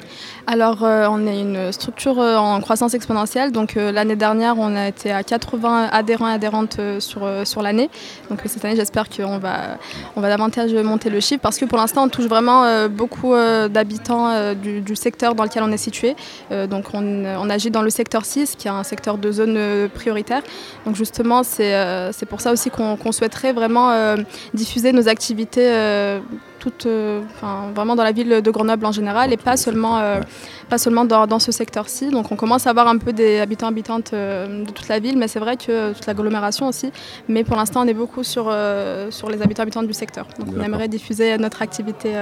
Alors, 0.48 0.82
on 0.84 1.28
est 1.28 1.40
une 1.40 1.72
structure 1.72 2.18
en 2.20 2.62
croissance 2.62 2.94
exponentielle. 2.94 3.52
Donc, 3.52 3.76
l'année 3.76 4.16
dernière, 4.16 4.58
on 4.58 4.76
a 4.76 4.88
été 4.88 5.12
à 5.12 5.24
80 5.24 5.90
adhérents 5.92 6.30
et 6.30 6.34
adhérentes 6.34 6.80
sur, 7.00 7.28
sur 7.44 7.62
l'année. 7.62 7.90
Donc, 8.30 8.40
cette 8.46 8.64
année, 8.64 8.76
j'espère 8.76 9.10
qu'on 9.10 9.38
va, 9.38 9.78
on 10.16 10.22
va 10.22 10.30
davantage 10.30 10.74
monter 10.74 11.10
le 11.10 11.20
chiffre 11.20 11.42
parce 11.42 11.58
que 11.58 11.66
pour 11.66 11.78
l'instant, 11.78 12.06
on 12.06 12.10
touche 12.10 12.28
vraiment 12.28 12.88
beaucoup 12.88 13.34
d'habitants 13.70 14.54
du, 14.54 14.82
du, 14.82 14.96
secteur 14.96 15.36
dans 15.36 15.44
lequel 15.44 15.64
on 15.64 15.72
est 15.72 15.78
situé. 15.78 16.16
donc, 16.50 16.86
on, 16.94 17.26
on 17.26 17.50
agit 17.50 17.72
dans 17.72 17.82
le 17.82 17.90
secteur 17.90 18.26
6, 18.26 18.56
qui 18.58 18.68
est 18.68 18.72
un 18.72 18.84
secteur 18.84 19.18
de 19.18 19.32
zone 19.32 19.90
prioritaire. 19.94 20.42
Donc 20.86 20.96
justement, 20.96 21.44
c'est 21.44 21.76
euh, 21.76 22.12
pour 22.30 22.42
ça 22.42 22.52
aussi 22.52 22.70
qu'on 22.70 23.12
souhaiterait 23.12 23.54
vraiment 23.54 23.92
euh, 23.92 24.18
diffuser 24.54 24.92
nos 24.92 25.08
activités 25.08 25.70
euh, 25.72 26.20
toutes, 26.60 26.88
vraiment 27.74 27.96
dans 27.96 28.04
la 28.04 28.12
ville 28.12 28.42
de 28.42 28.52
Grenoble 28.52 28.86
en 28.86 28.92
général 28.92 29.34
et 29.34 29.38
pas 29.38 29.58
seulement, 29.58 30.00
pas 30.70 30.78
seulement 30.78 31.06
dans, 31.06 31.40
ce 31.40 31.52
secteur-ci. 31.52 32.12
Donc 32.12 32.32
on 32.32 32.36
commence 32.36 32.68
à 32.68 32.70
avoir 32.70 32.88
un 32.88 33.00
peu 33.00 33.14
des 33.14 33.40
habitants 33.40 33.66
habitantes 33.66 34.12
de 34.14 34.70
toute 34.70 34.88
la 34.88 35.00
ville, 35.00 35.18
mais 35.18 35.28
c'est 35.28 35.40
vrai 35.40 35.58
que 35.58 35.92
toute 35.94 36.06
l'agglomération 36.06 36.68
aussi. 36.68 36.92
Mais 37.28 37.44
pour 37.44 37.58
l'instant, 37.58 37.82
on 37.84 37.88
est 37.88 37.96
beaucoup 37.96 38.24
sur, 38.24 38.54
sur 39.10 39.30
les 39.32 39.42
habitants 39.42 39.64
habitantes 39.64 39.88
du 39.88 39.94
secteur. 39.94 40.28
Donc 40.38 40.50
on 40.56 40.62
aimerait 40.62 40.88
diffuser 40.88 41.36
notre 41.40 41.64
activité 41.64 42.14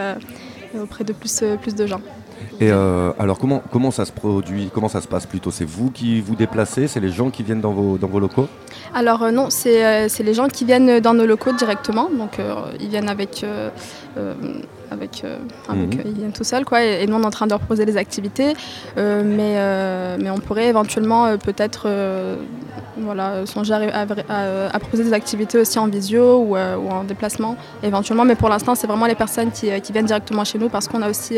auprès 0.82 1.04
de 1.04 1.14
plus, 1.14 1.44
plus 1.62 1.76
de 1.76 1.86
gens. 1.86 2.02
Et 2.60 2.72
euh, 2.72 3.12
alors 3.18 3.40
comment, 3.40 3.62
comment 3.72 3.92
ça 3.92 4.06
se 4.06 4.12
produit, 4.12 4.70
comment 4.74 4.90
ça 4.90 5.02
se 5.02 5.08
passe 5.08 5.26
plutôt? 5.26 5.52
C'est 5.52 5.66
vous 5.66 5.92
qui 5.92 6.20
vous 6.20 6.36
déplacez 6.36 6.88
C'est 6.88 7.00
les 7.00 7.12
gens 7.12 7.30
qui 7.30 7.44
viennent 7.44 7.62
dans 7.62 7.72
vos, 7.72 7.98
dans 7.98 8.08
vos 8.08 8.20
locaux? 8.20 8.48
Alors 8.94 9.24
euh, 9.24 9.32
non, 9.32 9.48
euh, 9.66 10.06
c'est 10.10 10.24
les 10.24 10.34
gens 10.34 10.48
qui 10.48 10.66
viennent 10.66 11.00
dans 11.00 11.14
nos 11.14 11.26
locaux 11.26 11.54
directement. 11.54 12.10
Donc 12.10 12.40
ils 12.80 12.90
viennent 12.90 13.10
avec 13.10 13.46
avec, 14.92 15.24
euh, 15.24 15.38
mhm. 15.70 15.90
ils 16.06 16.14
viennent 16.14 16.32
tout 16.32 16.44
seuls 16.44 16.66
quoi 16.66 16.84
et, 16.84 17.06
nous 17.08 17.16
on 17.16 17.22
est 17.22 17.26
en 17.26 17.32
train 17.32 17.46
de 17.46 17.52
leur 17.52 17.60
proposer 17.60 17.86
des 17.86 17.98
activités 17.98 18.54
mais, 18.98 19.56
mais 20.20 20.30
on 20.30 20.40
pourrait 20.40 20.68
éventuellement 20.68 21.38
peut-être 21.38 21.88
voilà, 22.98 23.46
songer 23.46 23.74
à, 23.74 24.80
proposer 24.80 25.04
des 25.04 25.14
activités 25.14 25.58
aussi 25.58 25.80
en 25.80 25.88
visio 25.88 26.44
ou, 26.44 26.58
en 26.58 27.04
déplacement 27.04 27.56
éventuellement 27.84 28.26
mais 28.26 28.36
pour 28.36 28.50
l'instant 28.50 28.76
c'est 28.76 28.88
vraiment 28.88 29.06
les 29.06 29.16
personnes 29.16 29.52
qui, 29.52 29.70
qui, 29.82 29.92
viennent 29.92 30.06
directement 30.06 30.44
chez 30.44 30.58
nous 30.58 30.70
parce 30.70 30.88
qu'on 30.88 31.02
a 31.02 31.10
aussi 31.10 31.36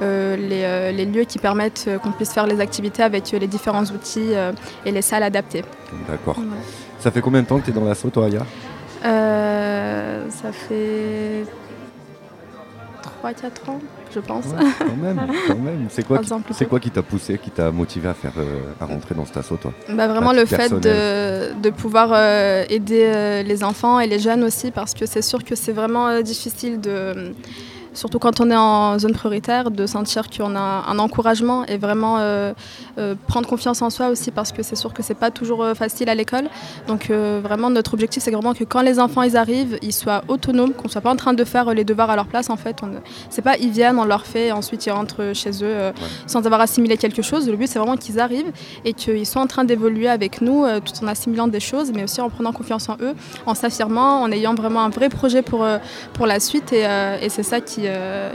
les, 0.00 0.92
les, 0.92 1.06
lieux 1.06 1.24
qui 1.24 1.38
permettent 1.38 1.88
qu'on 2.02 2.12
puisse 2.12 2.32
faire 2.32 2.46
les 2.46 2.60
activités 2.60 3.02
avec 3.02 3.30
les 3.30 3.46
différents 3.46 3.84
outils 3.84 4.32
et 4.84 4.92
les 4.92 5.02
salles 5.02 5.22
adaptées. 5.22 5.64
D'accord. 6.08 6.36
Ça 6.98 7.10
fait 7.10 7.20
combien 7.20 7.42
de 7.42 7.46
temps 7.46 7.58
que 7.58 7.64
tu 7.64 7.70
es 7.70 7.74
dans 7.74 7.84
l'assaut 7.84 8.10
toi 8.10 8.26
Aya? 8.26 8.42
Ça 9.02 10.52
fait 10.52 11.44
3-4 13.32 13.70
ans, 13.70 13.80
je 14.14 14.20
pense. 14.20 14.44
quand 14.78 14.96
même, 14.96 15.20
quand 15.46 15.58
même. 15.58 15.86
C'est 15.88 16.06
quoi, 16.06 16.18
qui, 16.18 16.66
quoi 16.66 16.80
qui 16.80 16.90
t'a 16.90 17.02
poussé, 17.02 17.38
qui 17.38 17.50
t'a 17.50 17.70
motivé 17.70 18.08
à, 18.08 18.14
faire, 18.14 18.32
euh, 18.38 18.72
à 18.80 18.86
rentrer 18.86 19.14
dans 19.14 19.24
cet 19.24 19.38
assaut, 19.38 19.56
toi? 19.56 19.72
Bah, 19.88 20.08
Vraiment 20.08 20.32
le 20.32 20.44
fait 20.44 20.72
de, 20.72 21.60
de, 21.60 21.70
pouvoir 21.70 22.10
euh, 22.12 22.64
aider 22.68 23.04
euh, 23.04 23.42
les 23.42 23.64
enfants 23.64 24.00
et 24.00 24.06
les 24.06 24.18
jeunes 24.18 24.44
aussi, 24.44 24.70
parce 24.70 24.94
que 24.94 25.06
c'est 25.06 25.22
sûr 25.22 25.44
que 25.44 25.54
c'est 25.54 25.72
vraiment 25.72 26.20
difficile 26.20 26.80
de 26.80 27.32
surtout 27.96 28.18
quand 28.18 28.40
on 28.40 28.50
est 28.50 28.56
en 28.56 28.98
zone 28.98 29.12
prioritaire, 29.12 29.70
de 29.70 29.86
sentir 29.86 30.28
qu'on 30.30 30.54
a 30.54 30.84
un 30.88 30.98
encouragement 30.98 31.64
et 31.64 31.78
vraiment 31.78 32.18
euh, 32.18 32.52
euh, 32.98 33.14
prendre 33.26 33.48
confiance 33.48 33.82
en 33.82 33.90
soi 33.90 34.08
aussi 34.08 34.30
parce 34.30 34.52
que 34.52 34.62
c'est 34.62 34.76
sûr 34.76 34.92
que 34.92 35.02
c'est 35.02 35.14
pas 35.14 35.30
toujours 35.30 35.64
euh, 35.64 35.74
facile 35.74 36.08
à 36.08 36.14
l'école. 36.14 36.48
Donc 36.86 37.10
vraiment 37.10 37.70
notre 37.70 37.94
objectif 37.94 38.22
c'est 38.22 38.30
vraiment 38.30 38.54
que 38.54 38.64
quand 38.64 38.82
les 38.82 39.00
enfants 39.00 39.22
ils 39.22 39.36
arrivent, 39.36 39.78
ils 39.82 39.92
soient 39.92 40.22
autonomes, 40.28 40.72
qu'on 40.72 40.88
soit 40.88 41.00
pas 41.00 41.10
en 41.10 41.16
train 41.16 41.32
de 41.32 41.44
faire 41.44 41.72
les 41.72 41.84
devoirs 41.84 42.10
à 42.10 42.16
leur 42.16 42.26
place 42.26 42.50
en 42.50 42.56
fait. 42.56 42.76
C'est 43.30 43.42
pas 43.42 43.56
ils 43.56 43.70
viennent, 43.70 43.98
on 43.98 44.04
leur 44.04 44.26
fait 44.26 44.48
et 44.48 44.52
ensuite 44.52 44.84
ils 44.86 44.90
rentrent 44.90 45.32
chez 45.32 45.64
eux 45.64 45.92
sans 46.26 46.44
avoir 46.46 46.60
assimilé 46.60 46.96
quelque 46.96 47.22
chose. 47.22 47.48
Le 47.48 47.56
but 47.56 47.66
c'est 47.66 47.78
vraiment 47.78 47.96
qu'ils 47.96 48.20
arrivent 48.20 48.52
et 48.84 48.92
qu'ils 48.92 49.26
soient 49.26 49.42
en 49.42 49.46
train 49.46 49.64
d'évoluer 49.64 50.08
avec 50.08 50.40
nous 50.40 50.66
tout 50.84 50.92
en 51.02 51.08
assimilant 51.08 51.48
des 51.48 51.60
choses 51.60 51.92
mais 51.94 52.04
aussi 52.04 52.20
en 52.20 52.28
prenant 52.28 52.52
confiance 52.52 52.88
en 52.88 52.96
eux, 53.00 53.14
en 53.46 53.54
s'affirmant, 53.54 54.22
en 54.22 54.30
ayant 54.30 54.54
vraiment 54.54 54.82
un 54.82 54.90
vrai 54.90 55.08
projet 55.08 55.42
pour, 55.42 55.66
pour 56.12 56.26
la 56.26 56.40
suite 56.40 56.72
et, 56.72 56.84
et 57.22 57.28
c'est 57.28 57.42
ça 57.42 57.60
qui 57.60 57.85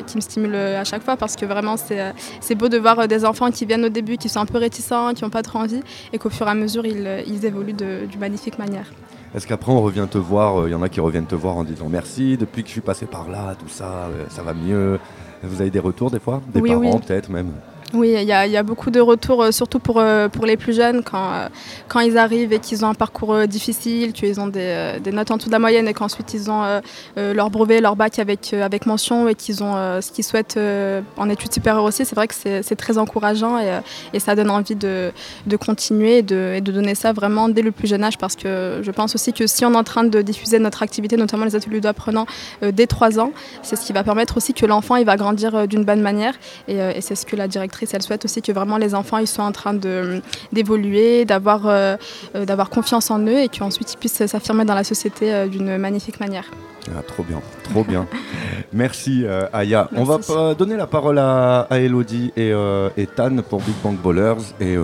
qui, 0.08 0.16
me 0.18 0.22
stimule 0.22 0.56
à 0.56 0.84
chaque 0.84 1.04
fois 1.04 1.18
parce 1.18 1.36
que 1.36 1.46
vraiment 1.46 1.76
euh, 1.92 2.12
c'est 2.40 2.56
beau 2.56 2.70
de 2.70 2.78
voir 2.78 3.00
euh, 3.00 3.08
des 3.08 3.26
enfants 3.26 3.52
qui 3.52 3.66
viennent 3.66 3.86
au 3.86 3.90
début, 3.90 4.18
qui 4.18 4.30
sont 4.30 4.40
un 4.40 4.46
peu 4.46 4.58
réticents, 4.58 5.14
qui 5.14 5.24
n'ont 5.24 5.30
pas 5.30 5.42
trop 5.42 5.60
envie 5.60 5.82
et 6.14 6.18
qu'au 6.18 6.30
fur 6.30 6.48
et 6.48 6.50
à 6.50 6.56
mesure 6.56 6.86
ils, 6.86 7.46
évoluent 7.46 7.74
d'une 7.74 8.20
magnifique 8.20 8.60
manière. 8.60 8.86
Est-ce 9.34 9.48
qu'après 9.48 9.72
on 9.72 9.82
revient 9.82 10.08
te 10.10 10.18
voir, 10.18 10.68
il 10.68 10.72
y 10.72 10.76
en 10.76 10.82
a 10.82 10.90
qui 10.90 11.00
reviennent 11.00 11.26
te 11.26 11.36
voir 11.36 11.58
en 11.58 11.64
disant 11.64 11.88
merci, 11.90 12.38
depuis 12.38 12.64
que 12.64 12.68
je 12.68 12.74
suis 12.74 12.82
passé 12.82 13.06
par 13.06 13.30
là, 13.30 13.56
tout 13.58 13.70
ça, 13.70 14.10
ça 14.30 14.42
va 14.42 14.54
mieux? 14.54 15.00
Vous 15.44 15.62
avez 15.62 15.72
des 15.72 15.80
retours 15.80 16.12
des 16.12 16.20
fois? 16.20 16.42
Des 16.54 16.62
parents 16.62 17.00
peut-être 17.00 17.30
même? 17.30 17.52
Oui, 17.94 18.16
il 18.18 18.24
y, 18.24 18.32
a 18.32 18.64
beaucoup 18.64 18.90
de 18.90 19.02
retours, 19.02 19.44
euh, 19.44 19.52
surtout 19.52 19.80
pour, 19.80 20.00
euh, 20.00 20.30
pour 20.30 20.46
les 20.46 20.56
plus 20.56 20.74
jeunes, 20.74 21.04
quand, 21.04 21.34
euh, 21.34 21.50
quand 21.90 22.00
ils 22.00 22.18
arrivent 22.18 22.54
et 22.54 22.60
qu'ils 22.60 22.86
ont 22.86 22.88
un 22.88 22.94
parcours 22.94 23.46
difficile, 23.48 24.14
qu'ils 24.14 24.40
ont 24.40 24.48
des, 24.48 25.00
notes 25.12 25.30
en 25.30 25.36
dessous 25.36 25.50
de 25.50 25.52
la 25.52 25.60
moyenne 25.60 25.90
et 25.90 25.94
qu'ensuite 25.94 26.34
ils 26.34 26.50
ont 26.50 26.64
leur 27.18 27.50
brevet, 27.50 27.82
leur 27.82 27.98
bac 27.98 28.20
avec, 28.20 28.54
avec 28.54 28.86
mention 28.86 29.28
et 29.28 29.36
qu'ils 29.36 29.62
ont 29.62 29.74
ce 30.02 30.12
qu'ils 30.12 30.24
souhaitent 30.24 30.60
en 31.18 31.30
études 31.30 31.54
supérieures 31.54 31.84
aussi. 31.84 32.06
C'est 32.06 32.16
vrai 32.16 32.28
que 32.28 32.34
c'est 32.34 32.76
très 32.76 32.98
encourageant 32.98 33.60
et, 33.60 33.80
et, 34.14 34.20
ça 34.20 34.36
donne 34.36 34.50
envie 34.50 34.76
de, 34.76 35.12
de 35.48 35.58
continuer 35.58 36.20
et 36.20 36.22
de, 36.22 36.60
de, 36.60 36.72
donner 36.72 36.96
ça 36.96 37.12
vraiment 37.12 37.50
dès 37.50 37.62
le 37.62 37.72
plus 37.72 37.88
jeune 37.88 38.04
âge 38.04 38.18
parce 38.18 38.36
que 38.36 38.80
je 38.82 38.92
pense 38.92 39.16
aussi 39.16 39.34
que 39.34 39.48
si 39.48 39.66
on 39.66 39.74
est 39.74 39.78
en 39.78 39.84
train 39.84 40.06
de 40.06 40.22
diffuser 40.22 40.60
notre 40.60 40.84
activité, 40.84 41.18
notamment 41.18 41.46
les 41.46 41.56
ateliers 41.56 41.82
d'apprenants, 41.82 42.26
dès 42.62 42.88
3 42.88 43.20
ans, 43.20 43.32
c'est 43.64 43.76
ce 43.76 43.86
qui 43.86 43.92
va 43.92 44.04
permettre 44.04 44.38
aussi 44.38 44.54
que 44.54 44.66
l'enfant 44.66 45.02
va 45.04 45.18
grandir 45.18 45.68
d'une 45.68 45.84
bonne 45.84 46.02
manière 46.02 46.36
et 46.68 47.02
c'est 47.02 47.16
ce 47.16 47.26
que 47.26 47.36
la 47.36 47.48
directrice 47.48 47.81
elle 47.94 48.02
souhaite 48.02 48.26
aussi 48.26 48.42
que 48.42 48.52
vraiment 48.52 48.78
les 48.78 48.96
enfants 48.96 49.18
ils 49.18 49.28
soient 49.28 49.46
en 49.46 49.52
train 49.52 49.74
d'évoluer, 50.52 51.26
d'avoir 51.26 51.68
euh, 51.68 51.96
euh, 52.36 52.46
d'avoir 52.46 52.70
confiance 52.70 53.12
en 53.12 53.20
eux 53.20 53.40
et 53.40 53.50
qu'ensuite 53.50 53.94
ils 53.94 53.98
puissent 53.98 54.26
s'affirmer 54.26 54.66
dans 54.66 54.76
la 54.76 54.84
société 54.84 55.34
euh, 55.34 55.48
d'une 55.48 55.78
magnifique 55.78 56.20
manière. 56.20 56.46
Ah, 56.88 57.04
trop 57.06 57.24
bien, 57.24 57.40
trop 57.64 57.84
bien. 57.84 58.08
Merci 58.74 59.24
Aya. 59.54 59.88
On 59.96 60.04
va 60.04 60.56
donner 60.56 60.76
la 60.76 60.88
parole 60.88 61.20
à, 61.20 61.68
Elodie 61.72 62.32
et, 62.36 62.52
et, 62.98 63.08
Tan 63.08 63.36
pour 63.48 63.62
Big 63.62 63.76
Bang 63.84 63.98
Ballers 63.98 64.42
et 64.60 64.76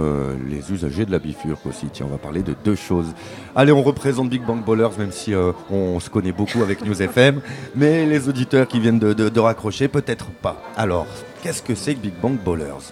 les 0.47 0.71
usagers 0.71 1.05
de 1.05 1.11
la 1.11 1.17
bifurque 1.17 1.65
aussi. 1.65 1.87
Tiens, 1.91 2.05
on 2.07 2.11
va 2.11 2.19
parler 2.19 2.43
de 2.43 2.53
deux 2.63 2.75
choses. 2.75 3.07
Allez, 3.55 3.71
on 3.71 3.81
représente 3.81 4.29
Big 4.29 4.45
Bang 4.45 4.63
Ballers, 4.63 4.95
même 4.99 5.11
si 5.11 5.33
on 5.71 5.99
se 5.99 6.09
connaît 6.11 6.31
beaucoup 6.31 6.61
avec 6.61 6.85
News 6.85 7.01
FM, 7.01 7.41
mais 7.75 8.05
les 8.05 8.29
auditeurs 8.29 8.67
qui 8.67 8.79
viennent 8.79 8.99
de, 8.99 9.13
de 9.13 9.39
raccrocher, 9.39 9.87
peut-être 9.87 10.27
pas. 10.27 10.61
Alors, 10.75 11.07
Qu'est-ce 11.47 11.63
que 11.63 11.75
c'est 11.75 11.95
que 11.95 11.99
Big 12.01 12.13
Bang 12.21 12.37
Ballers? 12.37 12.91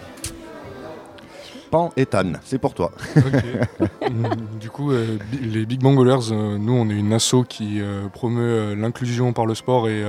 Pan 1.70 1.92
et 1.98 2.06
Tan, 2.06 2.36
c'est 2.46 2.58
pour 2.58 2.74
toi. 2.74 2.94
du 4.62 4.70
coup, 4.70 4.94
euh, 4.94 5.18
les 5.42 5.66
Big 5.66 5.82
Bang 5.82 5.98
Ballers, 5.98 6.32
euh, 6.32 6.58
nous, 6.58 6.72
on 6.72 6.90
est 6.90 6.94
une 6.94 7.12
asso 7.12 7.44
qui 7.50 7.82
euh, 7.82 8.08
promeut 8.08 8.74
l'inclusion 8.74 9.34
par 9.34 9.46
le 9.46 9.56
sport 9.56 9.90
et, 9.90 10.06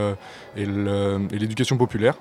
l'éducation 0.57 1.77
populaire. 1.77 2.15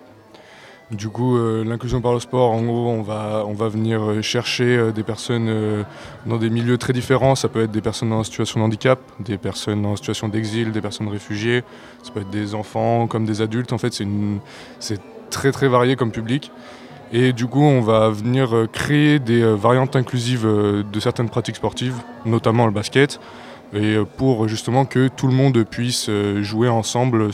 Du 0.89 1.10
coup, 1.10 1.38
l'inclusion 1.63 2.01
par 2.01 2.13
le 2.13 2.20
sport, 2.20 2.51
en 2.51 2.63
gros, 2.63 2.89
on 2.89 3.03
va, 3.03 3.44
on 3.46 3.53
va 3.53 3.70
venir 3.70 4.24
chercher 4.24 4.91
des 4.94 5.03
personnes 5.03 5.86
dans 6.25 6.38
des 6.38 6.50
milieux 6.50 6.79
très 6.79 6.94
différents. 6.94 7.36
Ça 7.36 7.50
peut 7.50 7.63
être 7.63 7.72
des 7.72 7.82
personnes 7.82 8.12
en 8.12 8.24
situation 8.24 8.60
de 8.62 8.65
handicap, 8.65 9.00
des 9.20 9.38
personnes 9.38 9.86
en 9.86 9.96
situation 9.96 10.27
d'exil, 10.27 10.72
des 10.72 10.82
personnes 10.82 11.08
réfugiées. 11.08 11.63
Ça 12.01 12.12
peut 12.12 12.22
être 12.22 12.32
des 12.32 12.55
enfants 12.55 13.05
comme 13.05 13.25
des 13.25 13.41
adultes. 13.41 13.74
En 13.74 13.79
fait, 13.79 13.94
c'est 14.79 15.00
très 15.29 15.51
très 15.51 15.67
varié 15.67 15.96
comme 15.96 16.12
public. 16.12 16.51
Et 17.12 17.34
du 17.34 17.48
coup, 17.48 17.62
on 17.62 17.82
va 17.82 18.10
venir 18.10 18.55
euh, 18.55 18.67
créer 18.67 19.20
des 19.20 19.41
euh, 19.41 19.53
variantes 19.53 19.96
inclusives 19.96 20.46
euh, 20.46 20.84
de 20.84 21.00
certaines 21.00 21.29
pratiques 21.29 21.55
sportives, 21.55 21.96
notamment 22.25 22.65
le 22.65 22.72
basket, 22.72 23.20
et 23.74 23.98
pour 24.17 24.48
justement 24.48 24.86
que 24.86 25.08
tout 25.08 25.27
le 25.27 25.34
monde 25.34 25.63
puisse 25.63 26.10
jouer 26.41 26.70
ensemble, 26.70 27.29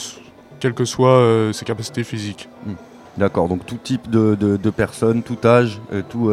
quelles 0.60 0.74
que 0.74 0.86
soient 0.86 1.52
ses 1.52 1.66
capacités 1.66 2.04
physiques. 2.04 2.50
Hmm. 2.66 2.74
D'accord, 3.18 3.48
donc 3.48 3.66
tout 3.66 3.78
type 3.84 4.10
de, 4.10 4.70
personnes, 4.70 5.22
tout 5.22 5.38
âge, 5.44 5.82
tout, 6.10 6.32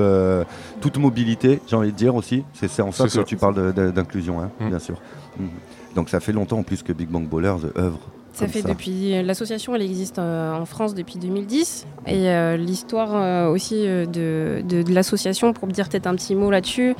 toute 0.80 0.96
mobilité, 0.96 1.60
j'ai 1.66 1.76
envie 1.76 1.92
de 1.92 1.96
dire 1.96 2.14
aussi. 2.14 2.44
C'est 2.54 2.80
en 2.80 2.92
ça 2.92 3.06
que 3.06 3.22
tu 3.22 3.36
parles 3.36 3.72
d'inclusion, 3.92 4.40
hein, 4.40 4.50
hmm. 4.60 4.68
bien 4.68 4.78
sûr. 4.78 4.96
Hmm. 5.38 5.48
Donc 5.94 6.08
ça 6.08 6.20
fait 6.20 6.32
longtemps 6.32 6.58
en 6.58 6.62
plus 6.62 6.82
que 6.82 6.92
Big 6.92 7.08
Bang 7.08 7.26
Bowlers 7.26 7.66
œuvre 7.76 7.98
ça 8.38 8.47
fait 8.47 8.62
depuis 8.62 9.21
l'association, 9.25 9.75
elle 9.75 9.83
existe 9.83 10.21
euh, 10.21 10.52
en 10.52 10.64
France 10.64 10.95
depuis 10.95 11.18
2010 11.18 11.87
et 12.07 12.28
euh, 12.28 12.57
l'histoire 12.57 13.11
euh, 13.14 13.49
aussi 13.49 13.83
de, 13.83 14.62
de, 14.64 14.85
l'association, 14.92 15.52
pour 15.52 15.66
me 15.66 15.73
dire 15.73 15.88
peut-être 15.88 16.07
un 16.07 16.14
petit 16.14 16.37
mot 16.37 16.49
là-dessus, 16.49 16.95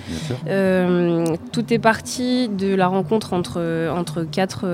tout 1.53 1.73
est 1.73 1.79
parti 1.79 2.49
de 2.49 2.75
la 2.75 2.89
rencontre 2.89 3.35
entre 3.35 3.89
entre 3.95 4.25
quatre, 4.25 4.67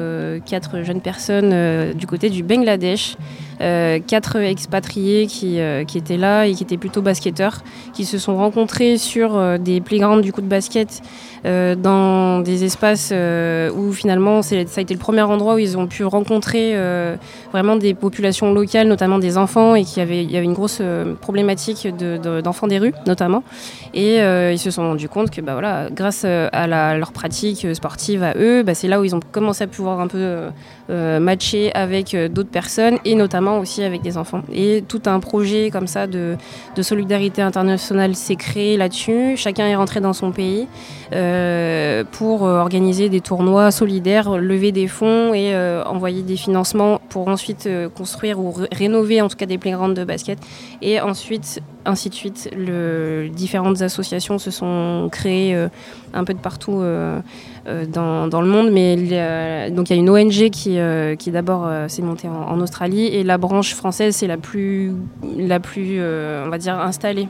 quatre 0.46 0.82
jeunes 0.82 1.02
personnes 1.02 1.92
du 1.92 2.06
côté 2.06 2.30
du 2.30 2.42
Bangladesh. 2.42 3.16
Quatre 3.58 4.36
expatriés 4.36 5.26
qui, 5.26 5.58
qui, 5.86 5.98
étaient 5.98 6.16
là 6.16 6.46
et 6.46 6.54
qui 6.54 6.62
étaient 6.62 6.76
plutôt 6.76 7.02
basketteurs, 7.02 7.62
qui 7.92 8.04
se 8.04 8.18
sont 8.18 8.36
rencontrés 8.36 8.98
sur 8.98 9.58
des 9.58 9.80
playgrounds 9.80 10.22
du 10.22 10.32
coup 10.32 10.40
de 10.40 10.46
basket 10.46 11.02
dans 11.44 12.40
des 12.40 12.64
espaces 12.64 13.12
où 13.12 13.92
finalement 13.92 14.42
ça 14.42 14.56
a 14.56 14.80
été 14.80 14.94
le 14.94 15.00
premier 15.00 15.22
endroit 15.22 15.54
où 15.54 15.58
ils 15.58 15.76
ont 15.78 15.86
pu 15.86 16.04
rencontrer 16.04 16.74
euh, 16.74 17.16
vraiment 17.52 17.76
des 17.76 17.94
populations 17.94 18.52
locales, 18.52 18.88
notamment 18.88 19.18
des 19.18 19.36
enfants, 19.38 19.74
et 19.74 19.84
qu'il 19.84 19.98
y 19.98 20.00
avait, 20.00 20.24
y 20.24 20.36
avait 20.36 20.44
une 20.44 20.52
grosse 20.52 20.78
euh, 20.80 21.14
problématique 21.14 21.88
d'enfants 22.42 22.66
des 22.66 22.78
rues, 22.78 22.94
notamment. 23.06 23.42
Et 23.92 24.20
euh, 24.20 24.52
ils 24.52 24.58
se 24.58 24.70
sont 24.70 24.82
rendus 24.82 25.08
compte 25.08 25.30
que 25.30 25.40
bah, 25.40 25.52
voilà, 25.52 25.88
grâce 25.90 26.24
à, 26.24 26.66
leur 26.96 27.12
pratique 27.12 27.66
sportive 27.74 28.22
à 28.22 28.34
eux, 28.36 28.62
bah, 28.62 28.74
c'est 28.74 28.88
là 28.88 29.00
où 29.00 29.04
ils 29.04 29.14
ont 29.14 29.20
commencé 29.32 29.64
à 29.64 29.66
pouvoir 29.66 30.00
un 30.00 30.08
peu 30.08 30.48
matcher 30.88 31.72
avec 31.74 32.14
d'autres 32.14 32.50
personnes, 32.50 32.98
et 33.04 33.14
notamment 33.14 33.58
aussi 33.58 33.82
avec 33.82 34.02
des 34.02 34.16
enfants. 34.16 34.42
Et 34.52 34.84
tout 34.86 35.02
un 35.06 35.18
projet 35.18 35.70
comme 35.70 35.86
ça 35.86 36.06
de, 36.06 36.36
de 36.76 36.82
solidarité 36.82 37.42
internationale 37.42 38.14
s'est 38.14 38.36
créé 38.36 38.76
là-dessus. 38.76 39.36
Chacun 39.36 39.66
est 39.66 39.76
rentré 39.76 40.00
dans 40.00 40.12
son 40.12 40.30
pays 40.30 40.68
pour 42.12 42.42
organiser 42.42 43.08
des 43.08 43.20
tournois 43.20 43.70
solidaires, 43.70 44.36
lever 44.36 44.72
des 44.72 44.86
fonds 44.86 45.32
et 45.34 45.56
envoyer 45.86 46.22
des 46.22 46.36
financement 46.36 47.00
pour 47.08 47.28
ensuite 47.28 47.66
euh, 47.66 47.88
construire 47.88 48.38
ou 48.38 48.54
rénover 48.72 49.20
en 49.20 49.28
tout 49.28 49.36
cas 49.36 49.46
des 49.46 49.58
playgrounds 49.58 49.94
de 49.98 50.04
basket. 50.04 50.38
Et 50.82 51.00
ensuite, 51.00 51.60
ainsi 51.84 52.08
de 52.08 52.14
suite, 52.14 52.50
différentes 53.34 53.82
associations 53.82 54.38
se 54.38 54.50
sont 54.50 55.08
créées 55.10 55.54
euh, 55.54 55.68
un 56.12 56.24
peu 56.24 56.34
de 56.34 56.38
partout 56.38 56.80
euh, 56.80 57.20
dans, 57.88 58.28
dans, 58.28 58.40
le 58.40 58.48
monde. 58.48 58.70
Mais 58.70 59.70
donc 59.70 59.90
il 59.90 59.96
y 59.96 59.98
a 59.98 60.00
une 60.00 60.10
ONG 60.10 60.50
qui, 60.50 60.78
qui 61.18 61.30
d'abord 61.30 61.68
s'est 61.88 62.02
montée 62.02 62.28
en, 62.28 62.60
Australie 62.60 63.06
et 63.06 63.24
la 63.24 63.38
branche 63.38 63.74
française 63.74 64.16
c'est 64.16 64.26
la 64.26 64.36
plus, 64.36 64.92
la 65.36 65.60
plus 65.60 66.00
on 66.00 66.48
va 66.48 66.58
dire, 66.58 66.78
installée 66.78 67.28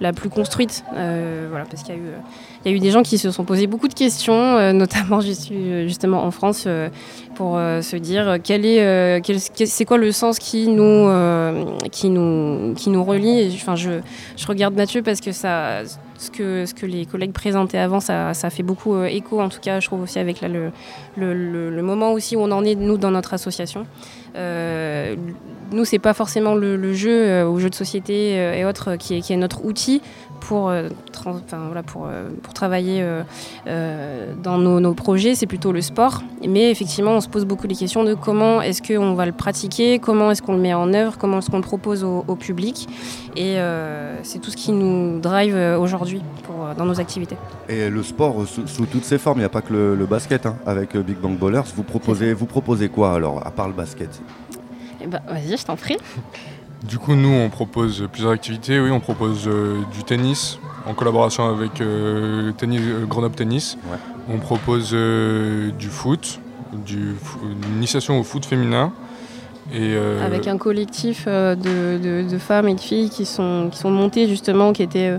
la 0.00 0.12
plus 0.12 0.28
construite, 0.28 0.84
voilà, 0.92 1.64
parce 1.64 1.82
qu'il 1.82 1.94
y 1.94 1.98
a 1.98 2.00
eu 2.00 2.12
il 2.66 2.72
y 2.72 2.74
a 2.74 2.76
eu 2.76 2.80
des 2.80 2.90
gens 2.90 3.04
qui 3.04 3.16
se 3.16 3.30
sont 3.30 3.44
posés 3.44 3.68
beaucoup 3.68 3.86
de 3.86 3.94
questions, 3.94 4.34
euh, 4.34 4.72
notamment 4.72 5.20
euh, 5.20 5.86
justement 5.86 6.24
en 6.24 6.32
France, 6.32 6.64
euh, 6.66 6.88
pour 7.36 7.56
se 7.56 7.96
dire 7.96 8.38
quel 8.42 8.64
est, 8.64 9.22
c'est 9.66 9.84
quoi 9.84 9.98
le 9.98 10.10
sens 10.10 10.38
qui 10.38 10.68
nous, 10.68 11.06
qui 11.92 12.08
nous, 12.08 12.72
qui 12.74 12.88
nous 12.88 13.04
relie. 13.04 13.52
enfin, 13.54 13.76
je, 13.76 14.00
regarde 14.48 14.74
Mathieu 14.74 15.02
parce 15.02 15.20
que 15.20 15.32
ce 15.32 16.30
que, 16.30 16.86
les 16.86 17.04
collègues 17.04 17.32
présentaient 17.32 17.76
avant, 17.76 18.00
ça, 18.00 18.32
fait 18.48 18.62
beaucoup 18.62 19.02
écho, 19.02 19.42
en 19.42 19.50
tout 19.50 19.60
cas, 19.60 19.80
je 19.80 19.86
trouve 19.86 20.00
aussi 20.00 20.18
avec 20.18 20.40
le, 20.40 21.82
moment 21.82 22.12
aussi 22.12 22.36
où 22.36 22.40
on 22.40 22.50
en 22.52 22.64
est, 22.64 22.74
nous, 22.74 22.96
dans 22.96 23.10
notre 23.10 23.34
association. 23.34 23.86
Euh, 24.34 25.14
nous, 25.72 25.84
c'est 25.84 25.98
pas 25.98 26.14
forcément 26.14 26.54
le, 26.54 26.94
jeu 26.94 27.46
ou 27.46 27.60
jeu 27.60 27.68
de 27.68 27.74
société 27.74 28.58
et 28.58 28.64
autres 28.64 28.96
qui 28.96 29.14
est 29.14 29.36
notre 29.36 29.62
outil 29.62 30.00
pour, 30.46 30.68
euh, 30.68 30.88
voilà, 31.24 31.82
pour, 31.82 32.06
euh, 32.06 32.28
pour 32.42 32.54
travailler 32.54 33.02
euh, 33.02 34.34
dans 34.42 34.58
nos, 34.58 34.78
nos 34.78 34.94
projets, 34.94 35.34
c'est 35.34 35.46
plutôt 35.46 35.72
le 35.72 35.80
sport. 35.80 36.22
Mais 36.46 36.70
effectivement, 36.70 37.12
on 37.12 37.20
se 37.20 37.28
pose 37.28 37.44
beaucoup 37.44 37.66
les 37.66 37.74
questions 37.74 38.04
de 38.04 38.14
comment 38.14 38.62
est-ce 38.62 38.80
qu'on 38.80 39.14
va 39.14 39.26
le 39.26 39.32
pratiquer, 39.32 39.98
comment 39.98 40.30
est-ce 40.30 40.42
qu'on 40.42 40.52
le 40.52 40.60
met 40.60 40.72
en 40.72 40.94
œuvre, 40.94 41.18
comment 41.18 41.38
est-ce 41.38 41.50
qu'on 41.50 41.56
le 41.56 41.62
propose 41.62 42.04
au, 42.04 42.36
public. 42.36 42.86
Et 43.34 43.56
c'est 44.22 44.40
tout 44.40 44.50
ce 44.50 44.56
qui 44.56 44.72
nous 44.72 45.18
drive 45.20 45.56
aujourd'hui 45.80 46.22
dans 46.76 46.84
nos 46.84 47.00
activités. 47.00 47.36
Et 47.68 47.88
le 47.88 48.02
sport 48.02 48.46
sous, 48.46 48.86
toutes 48.86 49.04
ses 49.04 49.18
formes, 49.18 49.38
il 49.38 49.40
n'y 49.42 49.46
a 49.46 49.50
pas 49.50 49.62
que 49.62 49.72
le, 49.72 50.06
basket. 50.06 50.46
Hein. 50.46 50.56
Avec 50.66 50.96
Big 50.96 51.16
Bang 51.16 51.36
Ballers, 51.36 51.62
vous 51.74 51.82
proposez, 51.82 52.34
vous 52.34 52.46
proposez 52.46 52.88
quoi 52.88 53.14
alors, 53.14 53.44
à 53.46 53.50
part 53.50 53.68
le 53.68 53.74
basket? 53.74 54.20
Eh 55.00 55.06
ben, 55.06 55.20
Vas-y, 55.26 55.56
je 55.56 55.64
t'en 55.64 55.76
prie. 55.76 55.96
Du 56.82 56.98
coup, 56.98 57.14
nous, 57.14 57.32
on 57.32 57.48
propose 57.48 58.06
plusieurs 58.12 58.32
activités. 58.32 58.78
Oui, 58.78 58.90
on 58.90 59.00
propose 59.00 59.44
euh, 59.46 59.78
du 59.94 60.04
tennis 60.04 60.58
en 60.86 60.94
collaboration 60.94 61.48
avec 61.48 61.80
euh, 61.80 62.52
tennis, 62.52 62.80
euh, 62.82 63.06
Grenoble 63.06 63.34
Tennis. 63.34 63.78
On 64.32 64.38
propose 64.38 64.90
du 64.90 65.88
foot, 65.88 66.40
du, 66.72 67.14
une 67.42 67.76
initiation 67.76 68.18
au 68.20 68.24
foot 68.24 68.44
féminin. 68.44 68.92
Et 69.72 69.96
avec 70.24 70.46
un 70.48 70.58
collectif 70.58 71.26
de, 71.26 72.38
femmes 72.38 72.68
et 72.68 72.74
de 72.74 72.80
filles 72.80 73.08
qui 73.08 73.24
sont, 73.24 73.68
qui 73.70 73.78
sont 73.78 73.90
montées 73.90 74.28
justement, 74.28 74.72
qui 74.72 74.82
étaient 74.82 75.12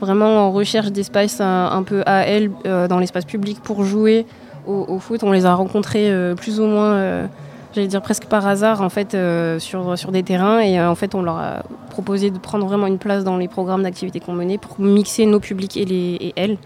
vraiment 0.00 0.46
en 0.46 0.52
recherche 0.52 0.92
d'espace 0.92 1.40
un, 1.40 1.82
peu 1.84 2.02
à 2.06 2.24
elles 2.26 2.52
dans 2.64 3.00
l'espace 3.00 3.24
public 3.24 3.58
pour 3.60 3.82
jouer 3.84 4.26
au, 4.66 4.84
au, 4.86 5.00
foot. 5.00 5.24
On 5.24 5.32
les 5.32 5.44
a 5.44 5.54
rencontrées 5.54 6.12
plus 6.36 6.60
ou 6.60 6.66
moins 6.66 7.28
j'allais 7.74 7.86
dire 7.88 8.02
presque 8.02 8.26
par 8.26 8.46
hasard 8.46 8.80
en 8.80 8.88
fait 8.88 9.14
euh, 9.14 9.58
sur, 9.58 9.98
sur 9.98 10.12
des 10.12 10.22
terrains 10.22 10.60
et 10.60 10.78
euh, 10.78 10.90
en 10.90 10.94
fait 10.94 11.14
on 11.14 11.22
leur 11.22 11.36
a 11.36 11.62
proposé 11.90 12.30
de 12.30 12.38
prendre 12.38 12.66
vraiment 12.66 12.86
une 12.86 12.98
place 12.98 13.24
dans 13.24 13.36
les 13.36 13.48
programmes 13.48 13.82
d'activité 13.82 14.20
qu'on 14.20 14.32
menait 14.32 14.58
pour 14.58 14.80
mixer 14.80 15.26
nos 15.26 15.40
publics 15.40 15.76
et, 15.76 15.84
les, 15.84 16.16
et 16.20 16.32
elles. 16.36 16.58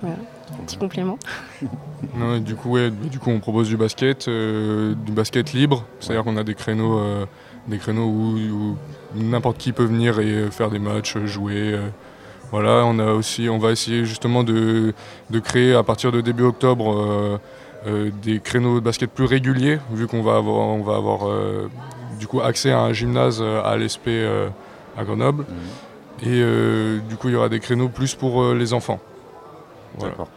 Voilà. 0.00 0.16
Petit 0.66 0.76
complément. 0.76 1.18
du, 2.44 2.54
coup, 2.54 2.70
ouais, 2.70 2.90
du 2.90 3.18
coup, 3.18 3.30
on 3.30 3.40
propose 3.40 3.68
du 3.68 3.76
basket, 3.76 4.28
euh, 4.28 4.94
du 4.94 5.12
basket 5.12 5.52
libre, 5.52 5.84
c'est-à-dire 6.00 6.22
qu'on 6.22 6.36
a 6.36 6.44
des 6.44 6.54
créneaux 6.54 7.00
des 7.66 7.78
créneaux 7.78 8.04
où, 8.04 8.76
n'importe 9.14 9.56
qui 9.56 9.72
peut 9.72 9.84
venir 9.84 10.20
et 10.20 10.50
faire 10.50 10.70
des 10.70 10.78
matchs, 10.78 11.16
jouer. 11.24 11.78
Voilà, 12.50 12.84
on, 12.84 12.98
a 12.98 13.12
aussi, 13.12 13.48
on 13.48 13.58
va 13.58 13.70
essayer 13.70 14.04
justement 14.04 14.44
de, 14.44 14.92
créer 15.42 15.74
à 15.74 15.82
partir 15.82 16.12
de 16.12 16.20
début 16.20 16.44
octobre 16.44 17.40
des 17.86 18.40
créneaux 18.40 18.80
de 18.80 18.84
basket 18.84 19.10
plus 19.10 19.26
réguliers, 19.26 19.78
vu 19.92 20.06
qu'on 20.06 20.22
va 20.22 20.36
avoir, 20.36 20.68
on 20.68 20.82
va 20.82 20.96
avoir 20.96 21.20
du 22.18 22.26
coup 22.26 22.40
accès 22.40 22.70
à 22.70 22.80
un 22.80 22.92
gymnase 22.92 23.42
à 23.42 23.76
l'ESP 23.76 24.08
à 24.96 25.04
Grenoble. 25.04 25.44
Mmh. 25.44 26.26
Et 26.28 27.00
du 27.08 27.16
coup, 27.16 27.28
il 27.28 27.32
y 27.32 27.36
aura 27.36 27.48
des 27.48 27.60
créneaux 27.60 27.88
plus 27.88 28.14
pour 28.14 28.54
les 28.54 28.72
enfants. 28.72 29.00
D'accord. 30.00 30.28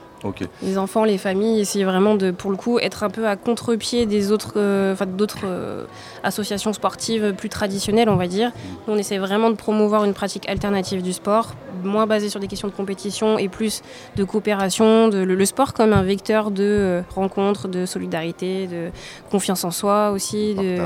Les 0.63 0.77
enfants, 0.77 1.03
les 1.03 1.17
familles, 1.17 1.59
essayer 1.59 1.85
vraiment 1.85 2.15
de, 2.15 2.31
pour 2.31 2.49
le 2.49 2.57
coup, 2.57 2.79
être 2.79 3.03
un 3.03 3.09
peu 3.09 3.27
à 3.27 3.35
contre-pied 3.35 4.05
des 4.05 4.31
autres, 4.31 4.53
euh, 4.57 4.95
d'autres 5.05 5.45
euh, 5.45 5.85
associations 6.23 6.73
sportives 6.73 7.33
plus 7.33 7.49
traditionnelles, 7.49 8.09
on 8.09 8.15
va 8.15 8.27
dire. 8.27 8.51
Nous, 8.87 8.93
on 8.93 8.97
essaie 8.97 9.19
vraiment 9.19 9.49
de 9.49 9.55
promouvoir 9.55 10.05
une 10.05 10.13
pratique 10.13 10.49
alternative 10.49 11.01
du 11.01 11.13
sport, 11.13 11.53
moins 11.83 12.07
basée 12.07 12.29
sur 12.29 12.39
des 12.39 12.47
questions 12.47 12.67
de 12.67 12.73
compétition 12.73 13.37
et 13.37 13.47
plus 13.47 13.83
de 14.15 14.23
coopération, 14.23 15.07
de, 15.07 15.19
le, 15.19 15.45
sport 15.45 15.73
comme 15.73 15.93
un 15.93 16.03
vecteur 16.03 16.49
de 16.49 16.63
euh, 16.63 17.01
rencontre, 17.13 17.67
de 17.67 17.85
solidarité, 17.85 18.67
de 18.67 18.89
confiance 19.29 19.63
en 19.63 19.71
soi 19.71 20.11
aussi. 20.11 20.55
De, 20.55 20.77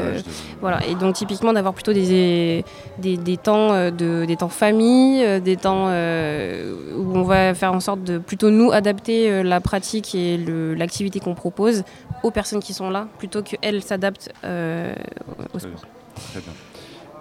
Voilà. 0.59 0.85
Et 0.87 0.95
donc, 0.95 1.15
typiquement, 1.15 1.53
d'avoir 1.53 1.73
plutôt 1.73 1.93
des, 1.93 2.65
des, 2.97 3.17
des 3.17 3.37
temps, 3.37 3.89
de, 3.91 4.25
des 4.25 4.35
temps 4.35 4.49
famille, 4.49 5.41
des 5.41 5.55
temps 5.55 5.87
où 5.87 7.17
on 7.17 7.23
va 7.23 7.53
faire 7.53 7.73
en 7.73 7.79
sorte 7.79 8.03
de 8.03 8.17
plutôt 8.17 8.49
nous 8.49 8.71
adapter 8.71 9.20
euh, 9.29 9.43
la 9.43 9.61
pratique 9.61 10.15
et 10.15 10.37
l'activité 10.37 11.19
qu'on 11.19 11.35
propose 11.35 11.83
aux 12.23 12.31
personnes 12.31 12.61
qui 12.61 12.73
sont 12.73 12.89
là, 12.89 13.07
plutôt 13.17 13.41
qu'elles 13.41 13.83
s'adaptent 13.83 14.31
euh, 14.43 14.93
au 15.53 15.59
sport. 15.59 15.85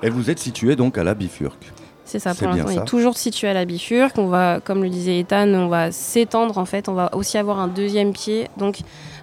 Et 0.03 0.11
vous 0.11 0.31
êtes 0.31 0.39
situé 0.39 0.77
donc 0.77 0.99
à 0.99 1.05
la 1.05 1.15
Bifurque 1.15 1.73
c'est 2.11 2.19
ça, 2.19 2.35
pour 2.35 2.49
l'instant, 2.49 2.67
on 2.67 2.83
est 2.83 2.85
toujours 2.87 3.17
situé 3.17 3.47
à 3.47 3.55
la 3.55 3.65
Bifurque. 3.65 4.19
On 4.19 4.27
va, 4.27 4.59
comme 4.59 4.83
le 4.83 4.89
disait 4.89 5.21
Ethan, 5.21 5.47
on 5.55 5.69
va 5.69 5.93
s'étendre 5.93 6.59
en 6.59 6.65
fait. 6.65 6.89
On 6.89 6.93
va 6.93 7.15
aussi 7.15 7.39
avoir 7.39 7.61
un 7.61 7.69
deuxième 7.69 8.13
pied, 8.13 8.49
donc, 8.57 8.79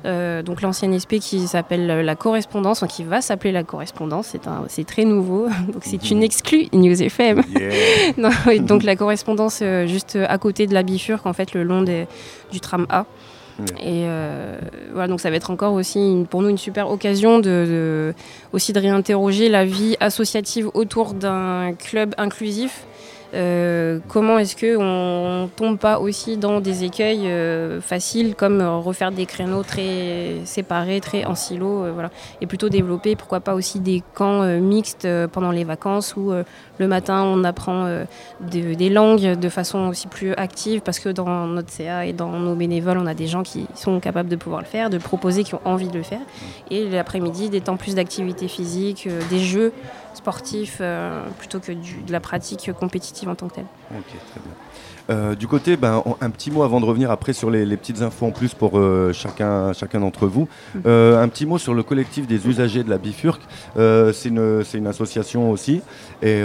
euh, 0.05 0.41
donc 0.41 0.61
l'ancienne 0.61 0.97
SP 0.97 1.19
qui 1.19 1.47
s'appelle 1.47 1.85
la 1.85 2.15
correspondance, 2.15 2.85
qui 2.87 3.03
va 3.03 3.19
s'appeler 3.19 3.51
la 3.51 3.63
correspondance. 3.63 4.37
C'est, 4.69 4.85
très 4.85 5.03
nouveau, 5.03 5.47
donc 5.73 5.81
c'est 5.81 6.11
une 6.11 6.19
mhm. 6.19 6.23
exclue 6.23 6.67
News 6.71 7.03
FM. 7.03 7.43
donc 8.65 8.83
la 8.83 8.95
correspondance 8.95 9.61
juste 9.85 10.17
à 10.25 10.37
côté 10.37 10.65
de 10.65 10.73
la 10.73 10.83
Bifurque, 10.83 11.25
en 11.25 11.33
fait, 11.33 11.53
le 11.53 11.63
long 11.63 11.81
des, 11.81 12.07
du 12.53 12.61
tram 12.61 12.87
A. 12.89 13.05
Et 13.79 14.05
euh, 14.05 14.57
voilà, 14.91 15.07
donc 15.07 15.19
ça 15.19 15.29
va 15.29 15.35
être 15.35 15.49
encore 15.49 15.73
aussi 15.73 16.25
pour 16.29 16.41
nous 16.41 16.49
une 16.49 16.57
super 16.57 16.89
occasion 16.89 17.39
de, 17.39 18.13
aussi 18.53 18.73
de 18.73 18.79
réinterroger 18.79 19.49
la 19.49 19.65
vie 19.65 19.95
associative 19.99 20.69
autour 20.73 21.13
d'un 21.13 21.73
club 21.73 22.13
inclusif 22.17 22.85
euh, 23.33 23.99
comment 24.07 24.39
est-ce 24.39 24.55
qu'on 24.55 25.43
ne 25.43 25.47
tombe 25.47 25.77
pas 25.77 25.99
aussi 25.99 26.37
dans 26.37 26.61
des 26.61 26.85
écueils 26.85 27.27
euh, 27.27 27.81
faciles 27.81 28.35
comme 28.35 28.61
euh, 28.61 28.77
refaire 28.77 29.11
des 29.11 29.25
créneaux 29.25 29.63
très 29.63 30.41
séparés, 30.45 31.01
très 31.01 31.25
en 31.25 31.35
silo, 31.35 31.91
voilà. 31.93 32.09
et 32.39 32.47
plutôt 32.47 32.69
développer 32.69 33.15
pourquoi 33.15 33.41
pas 33.41 33.53
aussi 33.53 33.79
des 33.79 34.01
camps 34.13 34.43
mixtes 34.59 35.07
pendant 35.31 35.51
les 35.51 35.63
vacances 35.63 36.15
où 36.15 36.31
le 36.31 36.87
matin 36.87 37.23
on 37.23 37.43
apprend 37.43 37.87
des 38.39 38.89
langues 38.89 39.37
de 39.37 39.49
façon 39.49 39.87
aussi 39.87 40.07
plus 40.07 40.33
active 40.33 40.81
parce 40.81 40.99
que 40.99 41.09
dans 41.09 41.47
notre 41.47 41.71
CA 41.71 42.05
et 42.05 42.13
dans 42.13 42.31
nos 42.31 42.55
bénévoles 42.55 42.97
on 42.97 43.07
a 43.07 43.13
des 43.13 43.27
gens 43.27 43.43
qui 43.43 43.67
sont 43.75 43.99
capables 43.99 44.29
de 44.29 44.35
pouvoir 44.35 44.61
le 44.61 44.67
faire, 44.67 44.89
de 44.89 44.97
proposer, 44.97 45.43
qui 45.43 45.55
ont 45.55 45.61
envie 45.65 45.87
de 45.87 45.97
le 45.97 46.03
faire, 46.03 46.21
et 46.71 46.87
l'après-midi 46.89 47.49
des 47.49 47.61
temps 47.61 47.77
plus 47.77 47.95
d'activité 47.95 48.47
physique, 48.47 49.07
des 49.29 49.39
jeux 49.39 49.73
sportif 50.17 50.79
euh, 50.81 51.23
plutôt 51.37 51.59
que 51.59 51.71
de 51.71 52.11
la 52.11 52.19
pratique 52.19 52.71
compétitive 52.73 53.29
en 53.29 53.35
tant 53.35 53.47
que 53.47 53.55
telle. 53.55 53.65
Ok, 53.91 54.05
très 54.07 54.39
bien. 54.41 54.51
Euh, 55.09 55.35
du 55.35 55.47
côté, 55.47 55.77
ben, 55.77 56.03
un 56.19 56.29
petit 56.29 56.51
mot 56.51 56.63
avant 56.63 56.81
de 56.81 56.85
revenir 56.85 57.11
après 57.11 57.31
sur 57.31 57.49
les, 57.49 57.77
petites 57.77 58.01
infos 58.01 58.25
en 58.25 58.31
plus 58.31 58.53
pour 58.53 58.77
euh, 58.77 59.13
chacun, 59.13 59.71
chacun 59.71 60.01
d'entre 60.01 60.27
vous. 60.27 60.49
Mhm. 60.75 60.81
un 60.85 61.27
petit 61.29 61.45
mot 61.45 61.57
sur 61.57 61.73
le 61.73 61.83
collectif 61.83 62.27
des 62.27 62.45
usagers 62.47 62.83
de 62.83 62.89
la 62.89 62.97
Bifurque. 62.97 63.43
c'est 63.75 64.29
une, 64.29 64.63
une, 64.73 64.87
association 64.87 65.49
aussi. 65.49 65.81
Et 66.21 66.41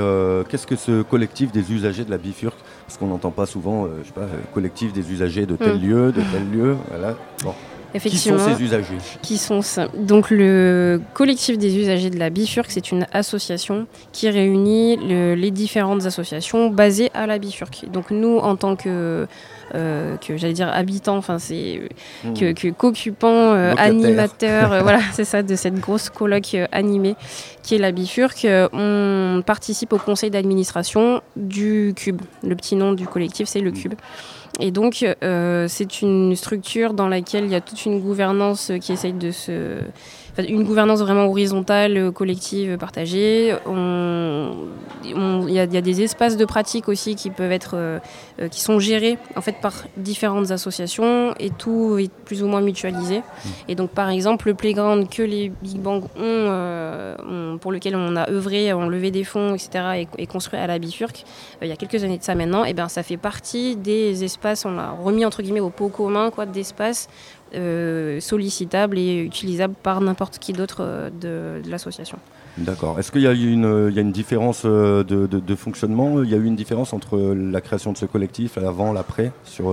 qu'est-ce 0.48 0.66
que 0.66 0.76
ce 0.76 1.02
collectif 1.02 1.50
des 1.50 1.72
usagers 1.72 2.04
de 2.04 2.10
la 2.10 2.18
Bifurque? 2.18 2.58
Parce 2.86 2.98
qu'on 2.98 3.08
n'entend 3.08 3.30
pas 3.30 3.46
souvent, 3.46 3.88
je 4.02 4.06
sais 4.06 4.12
pas, 4.12 4.28
collectif 4.54 4.92
des 4.92 5.10
usagers 5.10 5.46
de 5.46 5.56
tel 5.56 5.78
mhm. 5.78 5.82
lieu, 5.82 6.12
de 6.12 6.22
tel 6.32 6.50
lieu. 6.50 6.76
Voilà. 6.90 7.16
Bon. 7.42 7.54
Effectivement. 7.94 8.38
Qui 8.38 8.42
sont 8.42 8.56
ces 8.56 8.62
usagers 8.62 8.98
Qui 9.22 9.38
sont 9.38 9.60
Donc 9.94 10.30
le 10.30 11.00
collectif 11.14 11.58
des 11.58 11.76
usagers 11.76 12.10
de 12.10 12.18
la 12.18 12.30
Bifurque, 12.30 12.70
c'est 12.70 12.90
une 12.90 13.06
association 13.12 13.86
qui 14.12 14.28
réunit 14.30 14.96
les 15.36 15.50
différentes 15.50 16.06
associations 16.06 16.70
basées 16.70 17.10
à 17.14 17.26
la 17.26 17.38
Bifurque. 17.38 17.84
Donc 17.92 18.10
nous, 18.10 18.38
en 18.38 18.56
tant 18.56 18.76
que 18.76 19.26
euh, 19.74 20.18
que 20.18 20.36
j'allais 20.36 20.52
dire 20.52 20.68
habitants, 20.68 21.16
enfin 21.16 21.38
c'est 21.38 21.80
hmm. 22.24 22.34
que, 22.34 22.52
que 22.52 22.68
qu'occupants, 22.68 23.54
euh, 23.54 23.72
animateurs, 23.78 24.70
euh, 24.70 24.80
voilà, 24.82 25.00
c'est 25.12 25.24
ça, 25.24 25.42
de 25.42 25.56
cette 25.56 25.76
grosse 25.76 26.10
colloque 26.10 26.56
animée 26.72 27.16
qui 27.62 27.76
est 27.76 27.78
la 27.78 27.90
Bifurque. 27.90 28.46
on 28.72 29.42
participe 29.46 29.94
au 29.94 29.98
conseil 29.98 30.30
d'administration 30.30 31.22
du 31.36 31.94
Cube. 31.96 32.20
Le 32.42 32.54
petit 32.54 32.76
nom 32.76 32.92
du 32.92 33.06
collectif, 33.06 33.48
c'est 33.48 33.60
le 33.60 33.70
hmm. 33.70 33.74
Cube. 33.74 33.94
Et 34.60 34.70
donc, 34.70 35.04
euh, 35.22 35.66
c'est 35.68 36.02
une 36.02 36.36
structure 36.36 36.92
dans 36.94 37.08
laquelle 37.08 37.44
il 37.44 37.50
y 37.50 37.54
a 37.54 37.60
toute 37.60 37.86
une 37.86 38.00
gouvernance 38.00 38.70
qui 38.80 38.92
essaye 38.92 39.14
de 39.14 39.30
se 39.30 39.78
une 40.38 40.64
gouvernance 40.64 41.00
vraiment 41.00 41.26
horizontale, 41.26 41.96
euh, 41.96 42.10
collective, 42.10 42.78
partagée. 42.78 43.54
Il 45.04 45.50
y, 45.50 45.58
a 45.58 45.66
des 45.66 46.02
espaces 46.02 46.36
de 46.36 46.44
pratique 46.44 46.88
aussi 46.88 47.16
qui 47.16 47.30
peuvent 47.30 47.52
être, 47.52 47.72
euh, 47.74 47.98
euh, 48.40 48.48
qui 48.48 48.60
sont 48.60 48.78
gérés 48.78 49.18
en 49.36 49.40
fait 49.40 49.56
par 49.60 49.72
différentes 49.96 50.50
associations 50.50 51.34
et 51.38 51.50
tout 51.50 51.98
est 51.98 52.10
plus 52.24 52.42
ou 52.42 52.46
moins 52.46 52.60
mutualisé. 52.60 53.18
Mmh. 53.18 53.48
Et 53.68 53.74
donc 53.74 53.90
par 53.90 54.08
exemple 54.08 54.46
le 54.46 54.54
playground 54.54 55.08
que 55.08 55.22
les 55.22 55.52
Big 55.62 55.78
Bang 55.78 56.04
ont, 56.18 57.58
pour 57.60 57.72
lequel 57.72 57.96
on 57.96 58.16
a 58.16 58.30
œuvré, 58.30 58.72
on 58.72 58.88
levé 58.88 59.10
des 59.10 59.24
fonds, 59.24 59.54
etc. 59.54 60.06
et, 60.18 60.26
construit 60.26 60.58
à 60.58 60.66
la 60.66 60.78
Bifurque 60.78 61.24
il 61.60 61.68
y 61.68 61.72
a 61.72 61.76
quelques 61.76 62.02
années 62.04 62.18
de 62.18 62.22
ça 62.22 62.34
maintenant, 62.34 62.64
et 62.64 62.74
ben 62.74 62.88
ça 62.88 63.02
fait 63.02 63.16
partie 63.16 63.76
des 63.76 64.24
espaces, 64.24 64.41
on 64.64 64.72
l'a 64.72 64.90
remis 64.90 65.24
entre 65.24 65.42
guillemets 65.42 65.60
au 65.60 65.70
pot 65.70 65.88
commun 65.88 66.30
quoi 66.30 66.46
d'espaces 66.46 67.08
euh, 67.54 68.18
sollicitable 68.20 68.98
et 68.98 69.18
utilisable 69.18 69.74
par 69.82 70.00
n'importe 70.00 70.38
qui 70.38 70.54
d'autre 70.54 70.78
euh, 70.80 71.10
de, 71.10 71.68
l'association. 71.68 72.18
D'accord. 72.56 72.98
Est-ce 72.98 73.12
qu'il 73.12 73.20
y 73.20 73.26
a 73.26 73.32
une, 73.32 73.92
une 73.94 74.12
différence 74.12 74.62
euh, 74.64 75.04
de, 75.04 75.26
de, 75.26 75.54
fonctionnement? 75.54 76.22
Il 76.22 76.30
y 76.30 76.34
a 76.34 76.38
eu 76.38 76.44
une 76.44 76.56
différence 76.56 76.94
entre 76.94 77.18
la 77.18 77.60
création 77.60 77.92
de 77.92 77.98
ce 77.98 78.06
collectif, 78.06 78.56
l'avant, 78.56 78.92
l'après, 78.92 79.32
sur 79.44 79.70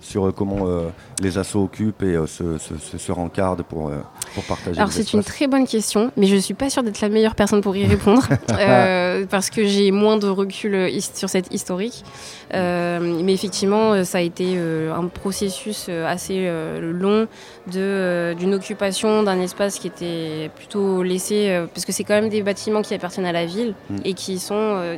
sur 0.00 0.26
euh, 0.26 0.32
comment 0.32 0.66
euh, 0.66 0.88
les 1.20 1.38
assos 1.38 1.62
occupent 1.62 2.02
et 2.02 2.14
euh, 2.14 2.26
se, 2.26 2.58
se, 2.58 2.98
se, 2.98 3.12
rencardent 3.12 3.62
pour, 3.62 3.90
pour 4.34 4.44
partager. 4.44 4.78
Alors 4.78 4.92
c'est 4.92 5.12
une 5.12 5.22
très 5.22 5.46
bonne 5.46 5.66
question, 5.66 6.10
mais 6.16 6.26
je 6.26 6.36
ne 6.36 6.40
suis 6.40 6.54
pas 6.54 6.70
sûre 6.70 6.82
d'être 6.82 7.00
la 7.00 7.08
meilleure 7.08 7.34
personne 7.34 7.60
pour 7.60 7.76
y 7.76 7.86
répondre, 7.86 8.22
parce 9.30 9.50
que 9.50 9.66
j'ai 9.66 9.90
moins 9.90 10.16
de 10.16 10.28
recul 10.28 10.90
sur 11.14 11.28
cette 11.28 11.52
historique. 11.52 12.04
mais 12.52 13.32
effectivement, 13.32 14.04
ça 14.04 14.18
a 14.18 14.20
été 14.20 14.58
un 14.58 15.06
processus 15.08 15.88
assez 15.88 16.50
long 16.80 17.26
d'une 17.66 18.54
occupation 18.54 19.22
d'un 19.22 19.40
espace 19.40 19.78
qui 19.78 19.88
était 19.88 20.50
plutôt 20.56 21.02
laissé, 21.02 21.64
parce 21.72 21.84
que 21.84 21.92
c'est 21.92 22.04
quand 22.04 22.14
même 22.14 22.28
des 22.28 22.42
bâtiments 22.42 22.82
qui 22.82 22.94
appartiennent 22.94 23.26
à 23.26 23.32
la 23.32 23.46
ville 23.46 23.74
mm. 23.90 23.96
et 24.04 24.14
qui 24.14 24.38
sont 24.38 24.96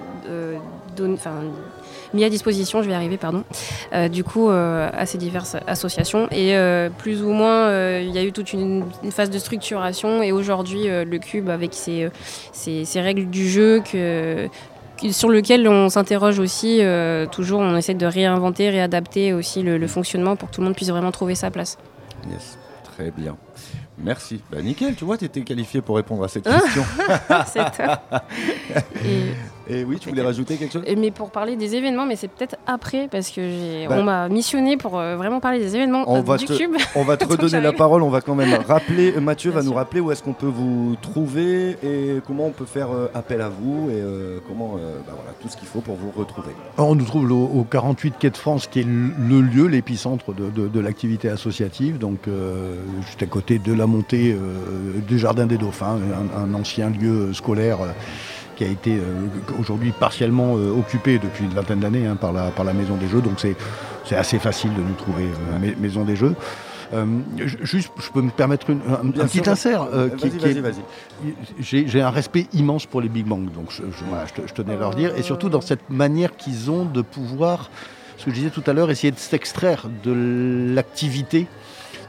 donnés 0.97 1.19
mis 2.15 2.25
à 2.25 2.31
disposition, 2.31 2.83
je 2.83 2.87
vais 2.87 2.93
y 2.93 2.97
arriver, 2.97 3.17
pardon, 3.17 3.45
euh, 3.93 4.09
du 4.09 4.25
coup, 4.25 4.49
euh, 4.49 4.91
à 4.93 5.07
ces 5.07 5.19
diverses 5.19 5.57
associations. 5.67 6.29
Et 6.31 6.57
euh, 6.57 6.91
plus 6.91 7.23
ou 7.23 7.31
moins, 7.31 7.71
il 8.01 8.11
y 8.11 8.19
a 8.19 8.25
eu 8.25 8.33
toute 8.33 8.53
une, 8.53 8.85
phase 9.11 9.31
de 9.31 9.39
structuration. 9.39 10.23
Et 10.23 10.33
aujourd'hui, 10.33 10.87
le 10.87 11.19
Cube, 11.19 11.49
avec 11.49 11.75
ses, 11.75 12.11
ses, 12.53 13.01
règles 13.01 13.27
du 13.31 13.49
jeu, 13.49 13.81
que, 13.81 14.49
sur 15.11 15.29
lequel 15.29 15.69
on 15.69 15.89
s'interroge 15.89 16.39
aussi, 16.39 16.81
toujours, 17.33 17.61
on 17.61 17.77
essaie 17.77 17.95
de 17.95 18.07
réinventer, 18.07 18.71
réadapter 18.71 19.33
aussi 19.33 19.63
le, 19.63 19.87
fonctionnement 19.87 20.37
pour 20.37 20.51
que 20.51 20.55
tout 20.55 20.61
le 20.61 20.67
monde 20.67 20.77
puisse 20.77 20.91
vraiment 20.91 21.13
trouver 21.13 21.35
sa 21.35 21.51
place. 21.51 21.79
Yes, 22.31 22.59
très 22.85 23.11
bien. 23.11 23.37
Merci. 24.01 24.41
Bah, 24.51 24.63
nickel, 24.63 24.95
tu 24.95 25.05
vois, 25.05 25.19
tu 25.19 25.25
étais 25.25 25.41
qualifié 25.41 25.81
pour 25.81 25.97
répondre 25.97 26.23
à 26.23 26.29
cette 26.29 26.45
question. 26.49 26.85
C'est 27.47 27.65
top. 27.77 28.01
Et 29.05 29.33
Et 29.69 29.85
oui, 29.85 29.99
tu 30.01 30.09
voulais 30.09 30.23
rajouter 30.23 30.57
quelque 30.57 30.73
chose? 30.73 30.83
Mais 30.97 31.11
pour 31.11 31.31
parler 31.31 31.57
des 31.57 31.75
événements, 31.75 32.07
mais 32.07 32.17
c'est 32.17 32.29
peut-être 32.29 32.57
après, 32.67 33.09
parce 33.11 33.31
que 33.31 33.87
Bah. 33.89 33.97
on 33.99 34.03
m'a 34.03 34.29
missionné 34.29 34.77
pour 34.77 34.99
euh, 34.99 35.17
vraiment 35.17 35.41
parler 35.41 35.59
des 35.59 35.77
événements 35.77 36.05
On 36.07 36.19
euh, 36.19 36.23
va 36.23 36.37
du 36.39 36.47
te- 36.47 36.57
cube. 36.57 36.75
On 36.95 37.03
va 37.05 37.17
te 37.19 37.25
redonner 37.27 37.61
la 37.61 37.73
parole, 37.73 38.03
on 38.03 38.09
va 38.11 38.21
quand 38.21 38.35
même 38.35 38.55
rappeler, 38.67 39.13
Mathieu 39.21 39.51
Bien 39.51 39.61
va 39.61 39.67
nous 39.67 39.75
rappeler 39.75 40.01
où 40.01 40.11
est-ce 40.11 40.23
qu'on 40.23 40.33
peut 40.33 40.47
vous 40.47 40.97
trouver 41.03 41.77
et 41.83 42.21
comment 42.27 42.47
on 42.47 42.51
peut 42.51 42.65
faire 42.65 42.91
euh, 42.91 43.09
appel 43.15 43.41
à 43.41 43.49
vous 43.49 43.89
et 43.91 43.95
euh, 44.01 44.39
comment, 44.49 44.77
euh, 44.79 44.99
bah 45.07 45.13
voilà, 45.17 45.33
tout 45.41 45.49
ce 45.49 45.57
qu'il 45.57 45.69
faut 45.69 45.81
pour 45.81 45.97
vous 45.97 46.11
retrouver. 46.17 46.53
Alors, 46.77 46.91
on 46.91 46.95
nous 46.95 47.05
trouve 47.05 47.31
au, 47.31 47.45
au 47.61 47.65
48 47.65 48.15
Quai 48.19 48.31
de 48.31 48.37
France, 48.37 48.67
qui 48.69 48.81
est 48.81 48.85
le 48.85 49.09
le 49.29 49.41
lieu, 49.43 49.67
l'épicentre 49.67 50.33
de, 50.33 50.49
de- 50.51 50.69
de 50.69 50.81
l'activité 50.81 51.29
associative, 51.29 51.99
donc 51.99 52.27
euh, 52.29 52.75
juste 53.07 53.23
à 53.23 53.27
côté 53.27 53.59
de 53.59 53.73
la 53.73 53.87
montée 53.87 54.33
euh, 54.33 54.99
du 55.07 55.19
Jardin 55.19 55.47
des 55.47 55.59
Dauphins, 55.59 55.99
un, 56.37 56.43
un 56.43 56.55
ancien 56.55 56.89
lieu 56.91 57.33
scolaire 57.35 57.79
euh, 57.83 57.89
qui 58.59 58.65
a 58.65 58.67
été 58.67 58.97
euh, 58.97 59.01
aujourd'hui 59.61 59.93
partiellement 59.93 60.57
euh, 60.57 60.71
occupé 60.77 61.21
depuis 61.21 61.45
une 61.45 61.53
vingtaine 61.53 61.79
d'années 61.79 62.07
hein, 62.09 62.17
par, 62.17 62.33
la, 62.33 62.51
par 62.51 62.65
la 62.65 62.73
Maison 62.73 62.97
des 62.97 63.07
Jeux, 63.07 63.21
donc 63.21 63.39
c'est 63.39 64.17
assez 64.17 64.41
facile 64.41 64.75
de 64.75 64.81
nous 64.83 64.95
trouver, 64.95 65.23
euh, 65.27 65.59
Ouais. 65.61 65.71
Ma- 65.77 65.81
Maison 65.81 66.03
des 66.05 66.17
Jeux. 66.17 66.35
Euh, 66.93 67.05
ju- 67.37 67.59
juste, 67.63 67.91
je 68.03 68.11
peux 68.11 68.23
me 68.23 68.31
permettre 68.31 68.71
une- 68.71 68.81
un, 68.91 69.11
petit 69.11 69.49
insert 69.49 69.83
euh, 69.93 70.09
j'ai 71.61 72.01
un 72.01 72.11
respect 72.11 72.47
immense 72.53 72.87
pour 72.87 73.01
les 73.01 73.09
Big 73.09 73.27
Bang, 73.27 73.45
donc 73.53 73.67
je, 73.71 73.83
je- 73.97 74.05
voilà, 74.09 74.25
je 74.27 74.43
je 74.47 74.53
tenais 74.55 74.75
à 74.75 74.79
leur 74.79 74.95
dire, 74.95 75.13
et 75.17 75.23
surtout 75.23 75.49
dans 75.51 75.61
cette 75.61 75.89
manière 75.91 76.37
qu'ils 76.37 76.71
ont 76.71 76.85
de 76.85 77.03
pouvoir, 77.03 77.71
ce 78.17 78.25
que 78.25 78.31
je 78.31 78.37
disais 78.37 78.51
tout 78.51 78.65
à 78.67 78.73
l'heure, 78.73 78.91
essayer 78.91 79.11
de 79.13 79.19
s'extraire 79.19 79.85
de 80.03 80.73
l'activité 80.75 81.47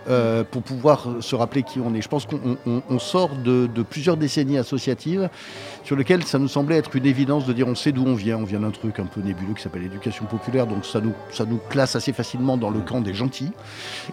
euh, 0.10 0.44
pour 0.44 0.62
pouvoir 0.64 1.08
se 1.22 1.36
rappeler 1.36 1.64
qui 1.64 1.80
on 1.80 1.94
est. 1.94 2.02
Je 2.02 2.08
pense 2.08 2.26
qu'on 2.26 2.58
on- 2.66 2.82
on 2.90 3.00
sort 3.00 3.36
de, 3.36 3.68
plusieurs 3.84 4.18
décennies 4.18 4.58
associatives 4.58 5.30
sur 5.84 5.96
lesquelles 5.96 6.24
ça 6.24 6.40
nous 6.40 6.48
semblait 6.48 6.78
être 6.78 6.96
une 6.96 7.06
évidence 7.06 7.46
de 7.46 7.54
dire 7.54 7.68
on 7.68 7.76
sait 7.76 7.92
d'où 7.92 8.04
on 8.06 8.16
vient, 8.16 8.38
on 8.38 8.44
vient 8.44 8.60
d'un 8.60 8.72
truc 8.72 9.00
un 9.00 9.06
peu 9.06 9.22
nébuleux 9.22 9.54
qui 9.54 9.62
s'appelle 9.62 9.84
l'éducation 9.84 10.26
populaire, 10.26 10.68
donc 10.68 10.86
ça 10.86 11.00
nous, 11.02 11.58
classe 11.70 11.96
assez 11.96 12.14
facilement 12.14 12.58
dans 12.58 12.70
le 12.70 12.80
camp 12.80 13.02
des 13.02 13.14
gentils, 13.14 13.52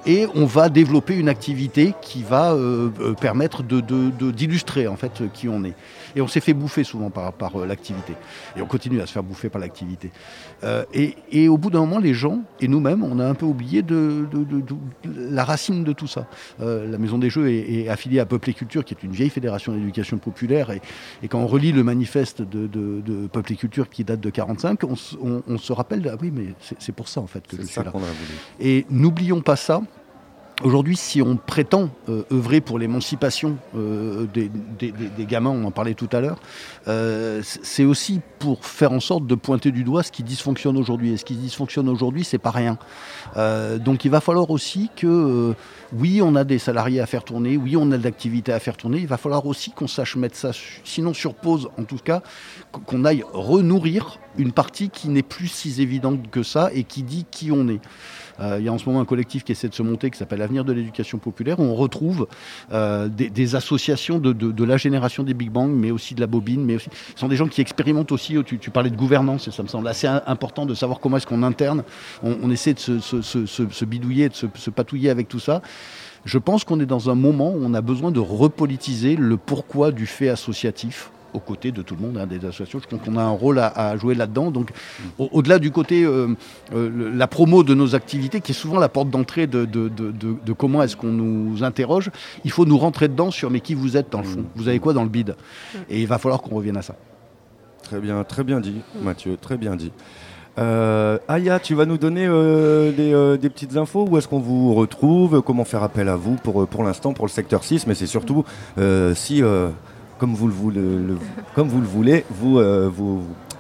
et 0.07 0.27
on 0.35 0.45
va 0.47 0.69
développer 0.69 1.15
une 1.17 1.29
activité 1.29 1.95
qui 2.03 2.23
va 2.23 2.53
euh, 2.53 2.91
euh, 3.01 3.15
permettre 3.15 3.63
de- 3.63 3.81
de- 3.81 4.11
de- 4.11 4.31
d'illustrer 4.31 4.87
en 4.89 4.97
fait 4.97 5.23
qui 5.33 5.49
on 5.49 5.65
est. 5.65 5.75
Et 6.17 6.21
on 6.23 6.27
s'est 6.27 6.41
fait 6.41 6.55
bouffer 6.55 6.83
souvent 6.83 7.11
par, 7.11 7.33
par 7.35 7.55
euh, 7.61 7.67
l'activité. 7.67 8.15
Et 8.57 8.63
on 8.63 8.67
continue 8.67 9.01
à 9.01 9.07
se 9.07 9.13
faire 9.13 9.23
bouffer 9.23 9.49
par 9.51 9.61
l'activité. 9.61 10.11
Euh, 10.65 10.85
et, 10.95 11.15
et 11.31 11.49
au 11.49 11.59
bout 11.59 11.71
d'un 11.71 11.81
moment, 11.81 11.99
les 11.99 12.15
gens, 12.15 12.41
et 12.61 12.69
nous-mêmes, 12.69 13.05
on 13.05 13.19
a 13.21 13.27
un 13.27 13.35
peu 13.35 13.47
oublié 13.47 13.83
de, 13.83 14.27
de- 14.33 14.43
de- 14.45 14.61
de- 14.61 14.77
la 15.31 15.45
racine 15.45 15.85
de 15.85 15.93
tout 15.93 16.07
ça. 16.07 16.27
Euh, 16.61 16.91
la 16.91 16.99
Maison 16.99 17.19
des 17.19 17.29
Jeux 17.31 17.51
est, 17.51 17.71
est 17.85 17.89
affiliée 17.89 18.19
à 18.21 18.27
Peuple 18.27 18.51
et 18.51 18.55
Culture, 18.55 18.85
qui 18.85 18.95
est 18.95 19.03
une 19.03 19.13
vieille 19.13 19.29
fédération 19.31 19.73
d'éducation 19.73 20.19
populaire. 20.19 20.71
Et, 20.71 20.81
et 21.23 21.29
quand 21.29 21.39
on 21.41 21.47
relit 21.47 21.73
le 21.73 21.85
manifeste 21.85 22.43
de, 22.43 22.67
Peuple 23.31 23.53
et 23.53 23.57
Culture 23.57 23.89
qui 23.91 24.03
date 24.03 24.21
de 24.21 24.31
45, 24.31 24.85
on, 24.85 24.95
on- 25.23 25.43
on 25.47 25.59
se 25.59 25.73
rappelle, 25.73 26.09
ah 26.13 26.17
oui, 26.21 26.33
mais 26.35 26.55
c'est 26.79 26.93
pour 26.93 27.09
ça 27.09 27.21
en 27.21 27.27
fait 27.27 27.47
que 27.47 27.57
je 27.57 27.63
suis 27.63 27.75
là. 27.85 27.91
voulu. 27.91 28.39
Et 28.61 28.87
n'oublions 28.91 29.43
pas 29.43 29.57
ça. 29.57 29.83
Aujourd'hui, 30.63 30.97
si 30.97 31.21
on 31.21 31.37
prétend 31.37 31.91
euh, 32.09 32.23
œuvrer 32.33 32.63
pour 32.63 32.79
l'émancipation 32.79 33.59
euh, 33.77 34.25
des, 34.33 34.51
des- 34.79 34.91
des- 34.91 35.27
gamins, 35.27 35.51
on 35.51 35.65
en 35.65 35.71
parlait 35.71 35.93
tout 35.93 36.09
à 36.13 36.21
l'heure, 36.21 36.39
euh, 36.89 37.43
c'est 37.45 37.85
aussi 37.85 38.23
pour 38.39 38.65
faire 38.65 38.93
en 38.93 39.01
sorte 39.01 39.27
de 39.27 39.35
pointer 39.35 39.71
du 39.71 39.85
doigt 39.85 40.03
ce 40.03 40.11
qui 40.11 40.23
dysfonctionne 40.23 40.79
aujourd'hui. 40.79 41.13
Et 41.13 41.19
ce 41.19 41.27
qui 41.27 41.35
dysfonctionne 41.35 41.91
aujourd'hui, 41.91 42.25
c'est 42.25 42.39
pas 42.39 42.53
rien. 42.53 42.79
Euh, 43.37 43.77
donc 43.77 44.07
il 44.07 44.11
va 44.11 44.23
falloir 44.23 44.49
aussi 44.51 44.89
que, 44.97 45.07
euh, 45.07 45.55
oui, 45.93 46.23
on 46.23 46.35
a 46.35 46.45
des 46.45 46.59
salariés 46.59 47.01
à 47.01 47.07
faire 47.07 47.25
tourner, 47.25 47.59
oui, 47.59 47.77
on 47.77 47.93
a 47.93 47.99
de 47.99 48.03
l'activité 48.05 48.51
à 48.55 48.59
faire 48.59 48.79
tourner, 48.79 48.99
il 49.01 49.07
va 49.09 49.19
falloir 49.19 49.45
aussi 49.45 49.73
qu'on 49.73 49.89
sache 49.89 50.17
mettre 50.17 50.37
ça, 50.39 50.53
sinon 50.85 51.13
sur 51.13 51.35
pause 51.35 51.69
en 51.77 51.85
tout 51.85 51.99
cas, 52.03 52.23
qu- 52.73 52.81
qu'on 52.81 53.05
aille 53.05 53.25
renourrir 53.31 54.19
une 54.39 54.53
partie 54.53 54.89
qui 54.89 55.11
n'est 55.11 55.23
plus 55.23 55.49
si 55.49 55.83
évidente 55.83 56.31
que 56.31 56.43
ça 56.43 56.71
et 56.73 56.85
qui 56.85 57.03
dit 57.03 57.27
qui 57.31 57.53
on 57.53 57.69
est. 57.69 57.81
Euh, 58.41 58.57
il 58.59 58.65
y 58.65 58.69
a 58.69 58.73
en 58.73 58.79
ce 58.79 58.87
moment 58.87 59.01
un 59.01 59.05
collectif 59.05 59.45
qui 59.45 59.53
essaie 59.53 59.69
de 59.69 59.75
se 59.75 59.83
monter 59.83 60.11
qui 60.11 60.19
s'appelle 60.19 60.43
Avenir 60.43 60.65
de 60.65 60.73
l'éducation 60.73 61.19
populaire 61.19 61.59
où 61.61 61.63
on 61.63 61.75
retrouve 61.75 62.27
euh, 62.73 63.09
des, 63.09 63.55
associations 63.55 64.19
de, 64.19 64.65
la 64.65 64.77
génération 64.77 65.23
des 65.23 65.35
Big 65.35 65.51
Bang, 65.51 65.71
mais 65.71 65.91
aussi 65.91 66.15
de 66.15 66.21
la 66.21 66.27
bobine, 66.27 66.65
mais 66.65 66.77
aussi, 66.77 66.91
ce 67.15 67.21
sont 67.21 67.29
des 67.29 67.37
gens 67.37 67.49
qui 67.49 67.61
expérimentent 67.61 68.13
aussi. 68.13 68.37
Tu, 68.45 68.59
tu 68.59 68.71
parlais 68.71 68.91
de 68.91 68.97
gouvernance 68.97 69.49
et 69.49 69.51
ça 69.51 69.63
me 69.63 69.69
semble 69.69 69.89
assez 69.89 70.07
important 70.07 70.67
de 70.67 70.75
savoir 70.75 71.01
comment 71.01 71.17
est-ce 71.17 71.27
qu'on 71.27 71.43
interne. 71.43 71.85
On, 72.23 72.51
essaie 72.51 72.75
de 72.75 72.79
se, 72.79 73.01
se- 73.01 73.85
bidouiller, 73.85 74.29
de 74.29 74.35
se 74.35 74.71
patouiller 74.71 75.11
avec 75.11 75.29
tout 75.29 75.41
ça. 75.41 75.63
Je 76.25 76.39
pense 76.39 76.65
qu'on 76.65 76.81
est 76.81 76.87
dans 76.87 77.09
un 77.09 77.15
moment 77.15 77.53
où 77.53 77.61
on 77.63 77.73
a 77.75 77.81
besoin 77.81 78.11
de 78.11 78.21
repolitiser 78.21 79.17
le 79.17 79.37
pourquoi 79.37 79.93
du 79.93 80.07
fait 80.07 80.29
associatif 80.29 81.11
aux 81.35 81.39
côtés 81.41 81.71
de 81.73 81.83
tout 81.83 81.97
le 81.97 82.03
monde, 82.07 82.17
hein, 82.19 82.27
des 82.27 82.39
associations. 82.45 82.79
Je 82.83 82.87
pense 82.89 83.01
qu'on 83.05 83.17
a 83.17 83.23
un 83.23 83.31
rôle 83.31 83.59
à, 83.59 83.97
jouer 83.97 84.15
là-dedans. 84.15 84.51
Donc, 84.51 84.71
au- 85.19 85.29
au-delà 85.33 85.59
du 85.59 85.71
côté, 85.71 86.05
euh, 86.05 86.29
euh, 86.75 87.11
la 87.15 87.27
promo 87.27 87.63
de 87.63 87.75
nos 87.75 87.95
activités, 87.95 88.41
qui 88.41 88.53
est 88.53 88.55
souvent 88.55 88.79
la 88.79 88.89
porte 88.89 89.11
d'entrée 89.11 89.47
de, 89.47 89.65
de- 89.65 89.89
de- 89.89 90.53
comment 90.53 90.83
est-ce 90.83 90.97
qu'on 90.97 91.13
nous 91.13 91.63
interroge, 91.63 92.11
il 92.45 92.51
faut 92.51 92.65
nous 92.65 92.79
rentrer 92.79 93.09
dedans 93.09 93.31
sur 93.31 93.51
mais 93.51 93.61
qui 93.61 93.75
vous 93.75 93.97
êtes 93.97 94.11
dans 94.11 94.21
le 94.21 94.27
fond? 94.27 94.45
Vous 94.55 94.69
avez 94.69 94.79
quoi 94.79 94.93
dans 94.93 95.03
le 95.03 95.09
bide? 95.11 95.37
Et 95.91 96.01
il 96.01 96.07
va 96.07 96.19
falloir 96.19 96.41
qu'on 96.41 96.55
revienne 96.57 96.77
à 96.77 96.83
ça. 96.83 96.95
Très 97.83 98.01
bien, 98.01 98.25
très 98.25 98.43
bien 98.43 98.61
dit, 98.61 98.81
Mathieu, 99.03 99.37
très 99.41 99.57
bien 99.57 99.77
dit. 99.77 99.93
Euh, 100.59 101.19
Aya, 101.29 101.61
tu 101.61 101.75
vas 101.75 101.85
nous 101.85 101.99
donner 101.99 102.27
euh, 102.27 103.37
des, 103.37 103.51
petites 103.51 103.77
infos? 103.77 104.07
Où 104.09 104.17
est-ce 104.17 104.27
qu'on 104.27 104.39
vous 104.41 104.75
retrouve? 104.75 105.43
Comment 105.43 105.65
faire 105.67 105.83
appel 105.83 106.09
à 106.09 106.17
vous 106.17 106.37
pour, 106.37 106.67
pour 106.67 106.83
l'instant 106.83 107.13
pour 107.13 107.27
le 107.27 107.31
secteur 107.31 107.63
6 107.63 107.87
Mais 107.87 107.95
c'est 107.95 108.07
surtout 108.07 108.43
si, 109.15 109.43
comme, 110.19 110.35
vous 110.35 110.47
le 110.49 110.53
voulez, 111.87 112.25
vous 112.31 112.59
euh, 112.59 112.91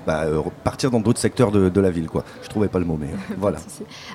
bah, 0.06 0.22
euh, 0.24 0.40
partir 0.62 0.90
dans 0.92 1.00
d'autres 1.00 1.18
secteurs 1.18 1.50
de, 1.50 1.68
de 1.68 1.80
la 1.80 1.90
ville. 1.90 2.06
Quoi. 2.08 2.24
Je 2.42 2.48
trouvais 2.48 2.68
pas 2.68 2.78
le 2.78 2.84
mot, 2.84 2.96
mais 2.98 3.08
euh, 3.08 3.34
voilà. 3.38 3.58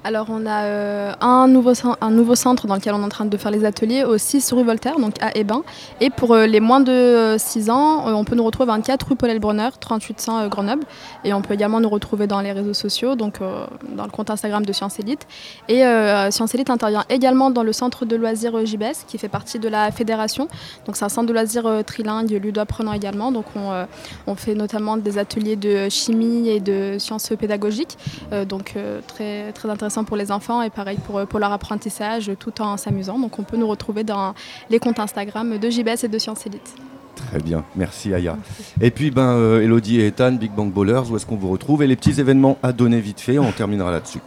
Alors, 0.06 0.28
on 0.30 0.46
a 0.46 0.64
euh, 0.64 1.12
un, 1.20 1.48
nouveau, 1.48 1.74
un 2.00 2.12
nouveau 2.12 2.36
centre 2.36 2.66
dans 2.66 2.76
lequel 2.76 2.94
on 2.94 3.02
est 3.02 3.06
en 3.06 3.10
train 3.10 3.26
de 3.26 3.38
faire 3.38 3.52
les 3.52 3.66
ateliers 3.66 4.06
au 4.06 4.18
6 4.18 4.54
rue 4.54 4.64
Voltaire, 4.64 5.00
donc 5.00 5.22
à 5.22 5.38
Ebin. 5.38 5.64
Et 6.00 6.10
pour 6.10 6.36
les 6.36 6.60
moins 6.62 6.80
de 6.80 7.36
6 7.38 7.70
ans, 7.70 8.06
on 8.08 8.24
peut 8.24 8.36
nous 8.36 8.44
retrouver 8.44 8.68
24 8.68 9.08
rue 9.10 9.16
Paul 9.16 9.30
Elbronner, 9.32 9.70
3800 9.80 10.40
euh, 10.40 10.48
Grenoble. 10.48 10.86
Et 11.26 11.34
on 11.34 11.42
peut 11.42 11.54
également 11.54 11.82
nous 11.82 11.90
retrouver 11.90 12.26
dans 12.26 12.40
les 12.40 12.54
réseaux 12.54 12.74
sociaux, 12.74 13.16
donc 13.16 13.40
dans 13.40 14.06
le 14.06 14.12
compte 14.12 14.30
Instagram 14.30 14.66
de 14.66 14.72
Science 14.72 15.00
Elite. 15.00 15.28
Et 15.68 15.84
Science 16.32 16.56
Elite 16.56 16.70
intervient 16.70 17.04
également 17.10 17.52
dans 17.52 17.64
le 17.64 17.74
centre 17.74 18.06
de 18.06 18.16
loisirs 18.16 18.66
JBS, 18.66 19.06
qui 19.08 19.18
fait 19.18 19.28
partie 19.28 19.60
de 19.60 19.68
la 19.68 19.92
fédération. 19.92 20.48
Donc, 20.86 20.96
c'est 20.96 21.06
un 21.06 21.10
centre 21.10 21.28
de 21.28 21.34
loisirs 21.34 21.84
trilingue, 21.86 22.32
ludo-apprenant 22.32 22.94
également. 22.94 23.32
Donc, 23.32 23.46
on, 23.56 23.86
on 24.28 24.36
fait 24.36 24.56
notamment 24.56 24.98
des 24.98 25.18
ateliers 25.18 25.56
de 25.56 25.81
chimie 25.90 26.50
et 26.50 26.60
de 26.60 26.98
sciences 27.00 27.32
pédagogiques. 27.40 27.98
Euh, 28.32 28.46
donc 28.46 28.74
euh, 28.76 29.02
très, 29.08 29.52
très 29.54 29.70
intéressant 29.70 30.04
pour 30.04 30.18
les 30.18 30.32
enfants 30.32 30.62
et 30.62 30.70
pareil 30.70 30.98
pour, 31.06 31.18
euh, 31.18 31.26
pour 31.26 31.40
leur 31.40 31.52
apprentissage 31.52 32.32
tout 32.40 32.62
en 32.62 32.78
s'amusant. 32.78 33.20
Donc 33.20 33.40
on 33.40 33.44
peut 33.44 33.58
nous 33.58 33.68
retrouver 33.68 34.04
dans 34.04 34.34
les 34.70 34.80
comptes 34.80 35.00
Instagram 35.00 35.58
de 35.58 35.70
JBS 35.70 36.04
et 36.04 36.08
de 36.08 36.18
Science 36.18 36.46
Elite. 36.46 36.76
Très 37.16 37.40
bien, 37.40 37.64
merci 37.76 38.14
Aya. 38.14 38.38
Et 38.80 38.92
puis, 38.92 39.12
ben, 39.12 39.36
euh, 39.36 39.62
Elodie 39.62 40.02
et 40.02 40.08
Ethan, 40.08 40.34
Big 40.34 40.52
Bang 40.52 40.72
Ballers, 40.72 41.10
où 41.10 41.16
est-ce 41.16 41.26
qu'on 41.26 41.36
vous 41.36 41.50
retrouve? 41.50 41.84
Et 41.84 41.88
les 41.88 41.96
petits 41.96 42.20
événements 42.20 42.58
à 42.64 42.72
donner 42.74 43.00
vite 43.00 43.20
fait, 43.20 43.38
on 43.40 43.52
terminera 43.52 43.92
là-dessus. 43.92 44.20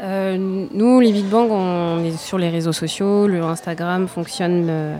Euh, 0.00 0.36
nous, 0.72 1.00
les 1.00 1.12
Big 1.12 1.26
Bang, 1.26 1.50
on 1.50 2.02
est 2.04 2.16
sur 2.16 2.38
les 2.38 2.48
réseaux 2.48 2.72
sociaux, 2.72 3.26
le 3.26 3.42
Instagram 3.42 4.08
fonctionne 4.08 4.66
euh, 4.70 4.96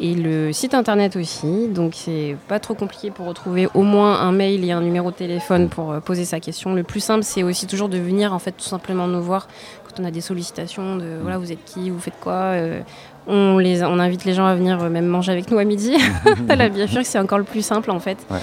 et 0.00 0.14
le 0.14 0.52
site 0.52 0.74
internet 0.74 1.16
aussi. 1.16 1.68
Donc 1.68 1.92
c'est 1.94 2.36
pas 2.48 2.60
trop 2.60 2.74
compliqué 2.74 3.10
pour 3.10 3.26
retrouver 3.26 3.68
au 3.74 3.82
moins 3.82 4.20
un 4.20 4.32
mail 4.32 4.64
et 4.64 4.72
un 4.72 4.80
numéro 4.80 5.10
de 5.10 5.16
téléphone 5.16 5.68
pour 5.68 5.92
euh, 5.92 6.00
poser 6.00 6.24
sa 6.24 6.40
question. 6.40 6.74
Le 6.74 6.82
plus 6.82 7.00
simple, 7.00 7.24
c'est 7.24 7.42
aussi 7.42 7.66
toujours 7.66 7.88
de 7.88 7.98
venir 7.98 8.32
en 8.32 8.38
fait 8.38 8.52
tout 8.52 8.64
simplement 8.64 9.06
nous 9.06 9.22
voir 9.22 9.48
quand 9.84 10.02
on 10.02 10.04
a 10.04 10.10
des 10.10 10.20
sollicitations 10.20 10.96
de 10.96 11.18
voilà 11.20 11.38
vous 11.38 11.52
êtes 11.52 11.64
qui, 11.64 11.90
vous 11.90 12.00
faites 12.00 12.18
quoi. 12.20 12.32
euh, 12.32 12.80
on, 13.28 13.58
les, 13.58 13.82
on 13.84 13.98
invite 13.98 14.24
les 14.24 14.32
gens 14.32 14.46
à 14.46 14.54
venir 14.54 14.82
euh, 14.82 14.88
même 14.88 15.06
manger 15.06 15.32
avec 15.32 15.50
nous 15.50 15.58
à 15.58 15.64
midi. 15.64 15.94
Sûr 16.88 17.02
que 17.02 17.06
c'est 17.06 17.18
encore 17.18 17.38
le 17.38 17.44
plus 17.44 17.62
simple 17.62 17.90
en 17.90 18.00
fait. 18.00 18.18
Ouais. 18.30 18.38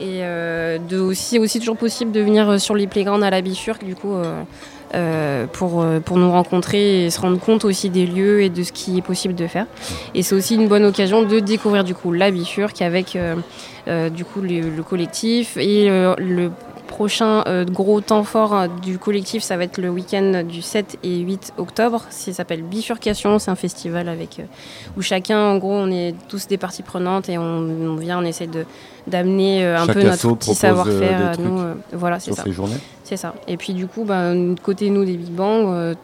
Et 0.00 0.20
euh, 0.22 0.78
de 0.78 0.98
aussi, 0.98 1.38
aussi 1.38 1.58
toujours 1.58 1.76
possible 1.76 2.10
de 2.10 2.20
venir 2.20 2.58
sur 2.58 2.74
les 2.74 2.86
playgrounds 2.86 3.22
à 3.22 3.28
la 3.28 3.42
bifurque, 3.42 3.84
du 3.84 3.94
coup, 3.94 4.14
euh, 4.14 4.42
euh, 4.94 5.46
pour, 5.46 5.82
euh, 5.82 6.00
pour 6.00 6.16
nous 6.16 6.30
rencontrer 6.30 7.04
et 7.04 7.10
se 7.10 7.20
rendre 7.20 7.38
compte 7.38 7.64
aussi 7.64 7.90
des 7.90 8.06
lieux 8.06 8.42
et 8.42 8.48
de 8.48 8.64
ce 8.64 8.72
qui 8.72 8.98
est 8.98 9.02
possible 9.02 9.36
de 9.36 9.46
faire. 9.46 9.66
Et 10.14 10.24
c'est 10.24 10.34
aussi 10.34 10.56
une 10.56 10.66
bonne 10.66 10.84
occasion 10.84 11.22
de 11.22 11.38
découvrir 11.38 11.84
du 11.84 11.94
coup 11.94 12.12
la 12.12 12.32
bifurque 12.32 12.82
avec 12.82 13.16
euh, 13.16 14.10
du 14.10 14.24
coup 14.24 14.40
le, 14.40 14.68
le 14.74 14.82
collectif 14.82 15.56
et 15.56 15.88
le 15.88 16.50
prochain 16.88 17.44
gros 17.70 18.00
temps 18.00 18.24
fort 18.24 18.68
du 18.82 18.98
collectif, 18.98 19.42
ça 19.42 19.56
va 19.56 19.64
être 19.64 19.78
le 19.78 19.88
week-end 19.88 20.42
du 20.44 20.60
7 20.60 20.98
et 21.04 21.18
8 21.20 21.54
octobre. 21.56 22.04
Ça 22.10 22.32
s'appelle 22.32 22.62
Bifurcation, 22.62 23.38
c'est 23.38 23.50
un 23.50 23.56
festival 23.56 24.08
avec 24.08 24.42
où 24.96 25.02
chacun, 25.02 25.38
en 25.38 25.56
gros, 25.58 25.72
on 25.72 25.90
est 25.90 26.14
tous 26.28 26.48
des 26.48 26.58
parties 26.58 26.82
prenantes 26.82 27.28
et 27.28 27.38
on 27.38 27.94
vient, 27.96 28.18
on 28.18 28.24
essaie 28.24 28.48
de 28.48 28.66
d'amener 29.10 29.64
euh, 29.64 29.78
un 29.78 29.86
Chaque 29.86 29.96
peu 29.96 30.02
notre 30.02 30.34
petit 30.34 30.50
euh, 30.50 30.54
savoir-faire 30.54 31.36
euh, 31.38 31.74
voilà, 31.92 32.20
c'est 32.20 32.32
ça. 32.32 32.44
C'est 33.04 33.16
ça. 33.16 33.34
Et 33.48 33.56
puis 33.56 33.74
du 33.74 33.88
coup, 33.88 34.04
bah, 34.04 34.32
côté 34.62 34.88
nous 34.88 35.04
des 35.04 35.16
Big 35.16 35.32
Bang, 35.32 35.96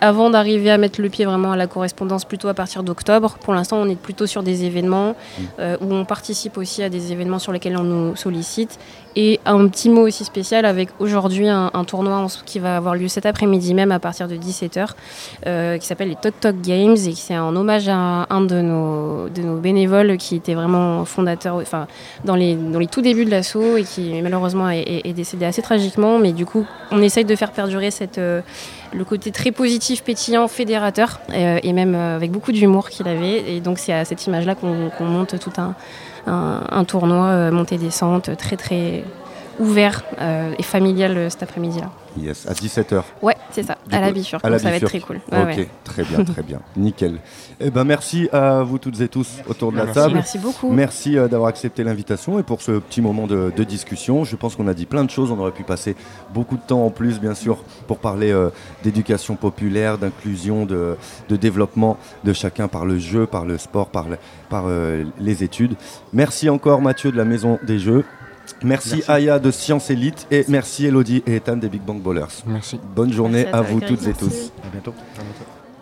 avant 0.00 0.30
d'arriver 0.30 0.70
à 0.70 0.78
mettre 0.78 1.00
le 1.00 1.08
pied 1.08 1.24
vraiment 1.24 1.52
à 1.52 1.56
la 1.56 1.66
correspondance 1.66 2.24
plutôt 2.24 2.48
à 2.48 2.54
partir 2.54 2.82
d'octobre, 2.82 3.36
pour 3.42 3.54
l'instant 3.54 3.78
on 3.78 3.88
est 3.88 3.98
plutôt 3.98 4.26
sur 4.26 4.42
des 4.42 4.64
événements 4.64 5.10
mm. 5.10 5.42
euh, 5.60 5.76
où 5.80 5.92
on 5.92 6.04
participe 6.04 6.56
aussi 6.58 6.82
à 6.82 6.88
des 6.88 7.12
événements 7.12 7.38
sur 7.38 7.52
lesquels 7.52 7.76
on 7.76 7.84
nous 7.84 8.16
sollicite. 8.16 8.78
Et 9.18 9.40
un 9.46 9.66
petit 9.68 9.88
mot 9.88 10.06
aussi 10.06 10.24
spécial 10.24 10.66
avec 10.66 10.90
aujourd'hui 10.98 11.48
un, 11.48 11.70
tournoi 11.86 12.26
qui 12.44 12.58
va 12.58 12.76
avoir 12.76 12.94
lieu 12.94 13.08
cet 13.08 13.24
après-midi 13.24 13.72
même 13.72 13.90
à 13.90 13.98
partir 13.98 14.28
de 14.28 14.36
17h, 14.36 14.90
euh, 15.46 15.78
qui 15.78 15.86
s'appelle 15.86 16.10
les 16.10 16.16
Tok 16.16 16.38
Tok 16.38 16.60
Games 16.60 16.92
et 16.96 17.14
c'est 17.14 17.32
un 17.32 17.56
hommage 17.56 17.88
à 17.88 18.26
un 18.28 18.40
de 18.42 18.60
nos, 18.60 19.30
de 19.30 19.40
nos 19.40 19.56
bénévoles 19.56 20.18
qui 20.18 20.36
était 20.36 20.52
vraiment 20.52 21.06
fondateur, 21.06 21.56
enfin 21.56 21.86
dans 22.24 22.36
les, 22.36 22.45
dans 22.54 22.78
les 22.78 22.86
tout 22.86 23.02
débuts 23.02 23.24
de 23.24 23.30
l'assaut 23.30 23.76
et 23.76 23.84
qui 23.84 24.20
malheureusement 24.22 24.70
est, 24.70 25.12
décédé 25.12 25.44
assez 25.44 25.62
tragiquement, 25.62 26.18
mais 26.18 26.32
du 26.32 26.46
coup, 26.46 26.66
on 26.90 27.02
essaye 27.02 27.24
de 27.24 27.36
faire 27.36 27.52
perdurer 27.52 27.90
euh, 28.18 28.40
le 28.94 29.04
côté 29.04 29.30
très 29.32 29.50
positif, 29.50 30.02
pétillant, 30.02 30.48
fédérateur, 30.48 31.20
euh, 31.32 31.58
et 31.62 31.72
même 31.72 31.94
euh, 31.94 32.16
avec 32.16 32.30
beaucoup 32.30 32.52
d'humour 32.52 32.88
qu'il 32.88 33.08
avait. 33.08 33.56
Et 33.56 33.60
donc, 33.60 33.78
c'est 33.78 33.92
à 33.92 34.04
cette 34.04 34.26
image-là 34.26 34.54
qu'on 34.54 35.04
monte 35.04 35.38
tout 35.38 35.52
un, 35.58 35.74
un 36.26 36.84
tournoi 36.84 37.50
montée-descente 37.50 38.36
très, 38.36 38.56
très 38.56 39.04
ouvert 39.58 40.04
et 40.58 40.62
familial 40.62 41.30
cet 41.30 41.42
après-midi-là. 41.42 41.90
Yes, 42.18 42.46
à 42.46 42.52
17h. 42.52 43.02
Ouais, 43.22 43.36
c'est 43.50 43.62
ça, 43.62 43.76
à 43.90 44.00
la 44.00 44.10
bifurque. 44.10 44.42
ça 44.42 44.50
va 44.50 44.76
être 44.76 44.86
très 44.86 45.00
cool. 45.00 45.20
ok, 45.30 45.68
très 45.84 46.02
bien, 46.02 46.24
très 46.24 46.42
bien. 46.42 46.60
Nickel. 46.76 47.18
Eh 47.60 47.70
ben, 47.70 47.84
merci 47.84 48.28
à 48.32 48.62
vous 48.62 48.78
toutes 48.78 49.00
et 49.00 49.08
tous 49.08 49.38
autour 49.48 49.72
de 49.72 49.78
la 49.78 49.86
table. 49.86 50.14
Merci 50.14 50.38
beaucoup. 50.38 50.70
Merci 50.70 51.16
euh, 51.16 51.28
d'avoir 51.28 51.48
accepté 51.48 51.84
l'invitation 51.84 52.38
et 52.38 52.42
pour 52.42 52.62
ce 52.62 52.72
petit 52.72 53.00
moment 53.00 53.26
de, 53.26 53.50
discussion. 53.66 54.24
Je 54.24 54.36
pense 54.36 54.54
qu'on 54.54 54.68
a 54.68 54.74
dit 54.74 54.86
plein 54.86 55.04
de 55.04 55.10
choses. 55.10 55.30
On 55.30 55.38
aurait 55.38 55.52
pu 55.52 55.64
passer 55.64 55.96
beaucoup 56.32 56.56
de 56.56 56.62
temps 56.62 56.84
en 56.84 56.90
plus, 56.90 57.18
bien 57.18 57.34
sûr, 57.34 57.58
pour 57.86 57.98
parler 57.98 58.30
euh, 58.30 58.50
d'éducation 58.84 59.36
populaire, 59.36 59.98
d'inclusion, 59.98 60.66
de, 60.66 60.96
développement 61.28 61.96
de 62.24 62.32
chacun 62.32 62.68
par 62.68 62.86
le 62.86 62.98
jeu, 62.98 63.26
par 63.26 63.44
le 63.44 63.58
sport, 63.58 63.88
par, 63.88 64.06
par 64.48 64.64
euh, 64.66 65.04
les 65.18 65.42
études. 65.42 65.74
Merci 66.12 66.48
encore 66.48 66.80
Mathieu 66.80 67.10
de 67.10 67.16
la 67.16 67.24
Maison 67.24 67.58
des 67.66 67.78
Jeux. 67.78 68.04
Merci, 68.62 69.02
Aya 69.08 69.38
de 69.38 69.50
Science 69.50 69.90
Elite 69.90 70.26
et 70.30 70.44
merci 70.48 70.86
Elodie 70.86 71.22
et 71.26 71.36
Ethan 71.36 71.56
des 71.56 71.68
Big 71.68 71.82
Bang 71.82 72.00
Bowlers. 72.00 72.42
Merci. 72.46 72.80
Bonne 72.94 73.12
journée 73.12 73.46
à, 73.46 73.60
vous 73.60 73.80
toutes 73.80 74.06
et 74.06 74.12
tous. 74.12 74.52
À 74.64 74.68
bientôt. 74.70 74.94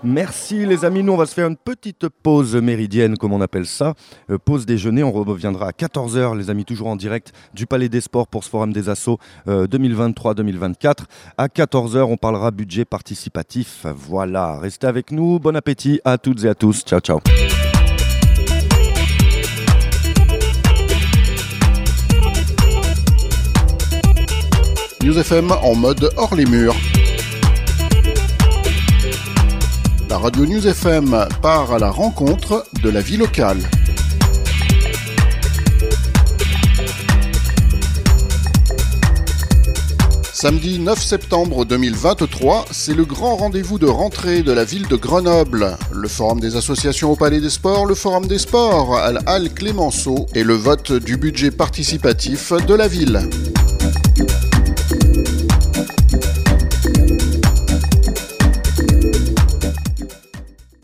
Merci 0.06 0.66
les 0.66 0.84
amis, 0.84 1.02
nous 1.02 1.14
on 1.14 1.16
va 1.16 1.24
se 1.24 1.32
faire 1.32 1.48
une 1.48 1.56
petite 1.56 2.08
pause 2.10 2.54
méridienne 2.56 3.16
comme 3.16 3.32
on 3.32 3.40
appelle 3.40 3.64
ça, 3.64 3.94
euh, 4.30 4.37
pause 4.37 4.66
déjeuner, 4.66 5.02
on 5.02 5.10
reviendra 5.10 5.68
à 5.68 5.70
14h 5.70 6.37
les 6.37 6.50
amis 6.50 6.66
toujours 6.66 6.88
en 6.88 6.96
direct 6.96 7.32
du 7.54 7.66
Palais 7.66 7.88
des 7.88 8.02
Sports 8.02 8.26
pour 8.28 8.44
ce 8.44 8.50
forum 8.50 8.74
des 8.74 8.90
assauts 8.90 9.18
2023-2024. 9.46 10.84
Euh, 10.84 11.04
à 11.38 11.46
14h 11.46 12.02
on 12.02 12.18
parlera 12.18 12.50
budget 12.50 12.84
participatif, 12.84 13.87
voilà, 13.96 14.58
restez 14.58 14.87
avec 14.87 15.10
nous, 15.10 15.38
bon 15.38 15.56
appétit 15.56 16.02
à 16.04 16.18
toutes 16.18 16.44
et 16.44 16.48
à 16.48 16.54
tous, 16.54 16.82
ciao 16.82 17.00
ciao. 17.00 17.20
News 25.05 25.19
FM 25.19 25.53
en 25.53 25.75
mode 25.75 26.11
hors 26.17 26.35
les 26.35 26.47
murs. 26.47 26.75
La 30.09 30.17
radio 30.17 30.47
News 30.47 30.67
FM 30.67 31.27
part 31.43 31.75
à 31.75 31.79
la 31.79 31.90
rencontre 31.90 32.64
de 32.83 32.88
la 32.88 33.03
vie 33.03 33.19
locale. 33.19 33.59
Samedi 40.33 40.79
9 40.79 40.99
septembre 40.99 41.67
2023, 41.67 42.64
c'est 42.71 42.95
le 42.95 43.05
grand 43.05 43.37
rendez-vous 43.37 43.79
de 43.79 43.87
rentrée 43.87 44.43
de 44.43 44.53
la 44.53 44.64
ville 44.64 44.88
de 44.88 44.97
Grenoble. 44.97 45.77
Le 45.93 46.09
forum 46.09 46.40
des 46.40 46.57
associations 46.57 47.12
au 47.12 47.17
Palais 47.17 47.43
des 47.43 47.51
Sports, 47.51 47.85
le 47.85 47.95
forum 47.95 48.27
des 48.27 48.38
sports 48.38 48.97
à 48.97 49.12
la 49.12 49.21
Halle 49.27 49.53
Clémenceau 49.53 50.25
et 50.35 50.45
le 50.45 50.55
vote 50.55 50.93
du 50.93 51.19
budget 51.19 51.51
participatif 51.51 52.55
de 52.67 52.75
la 52.75 52.88
ville. 52.88 53.29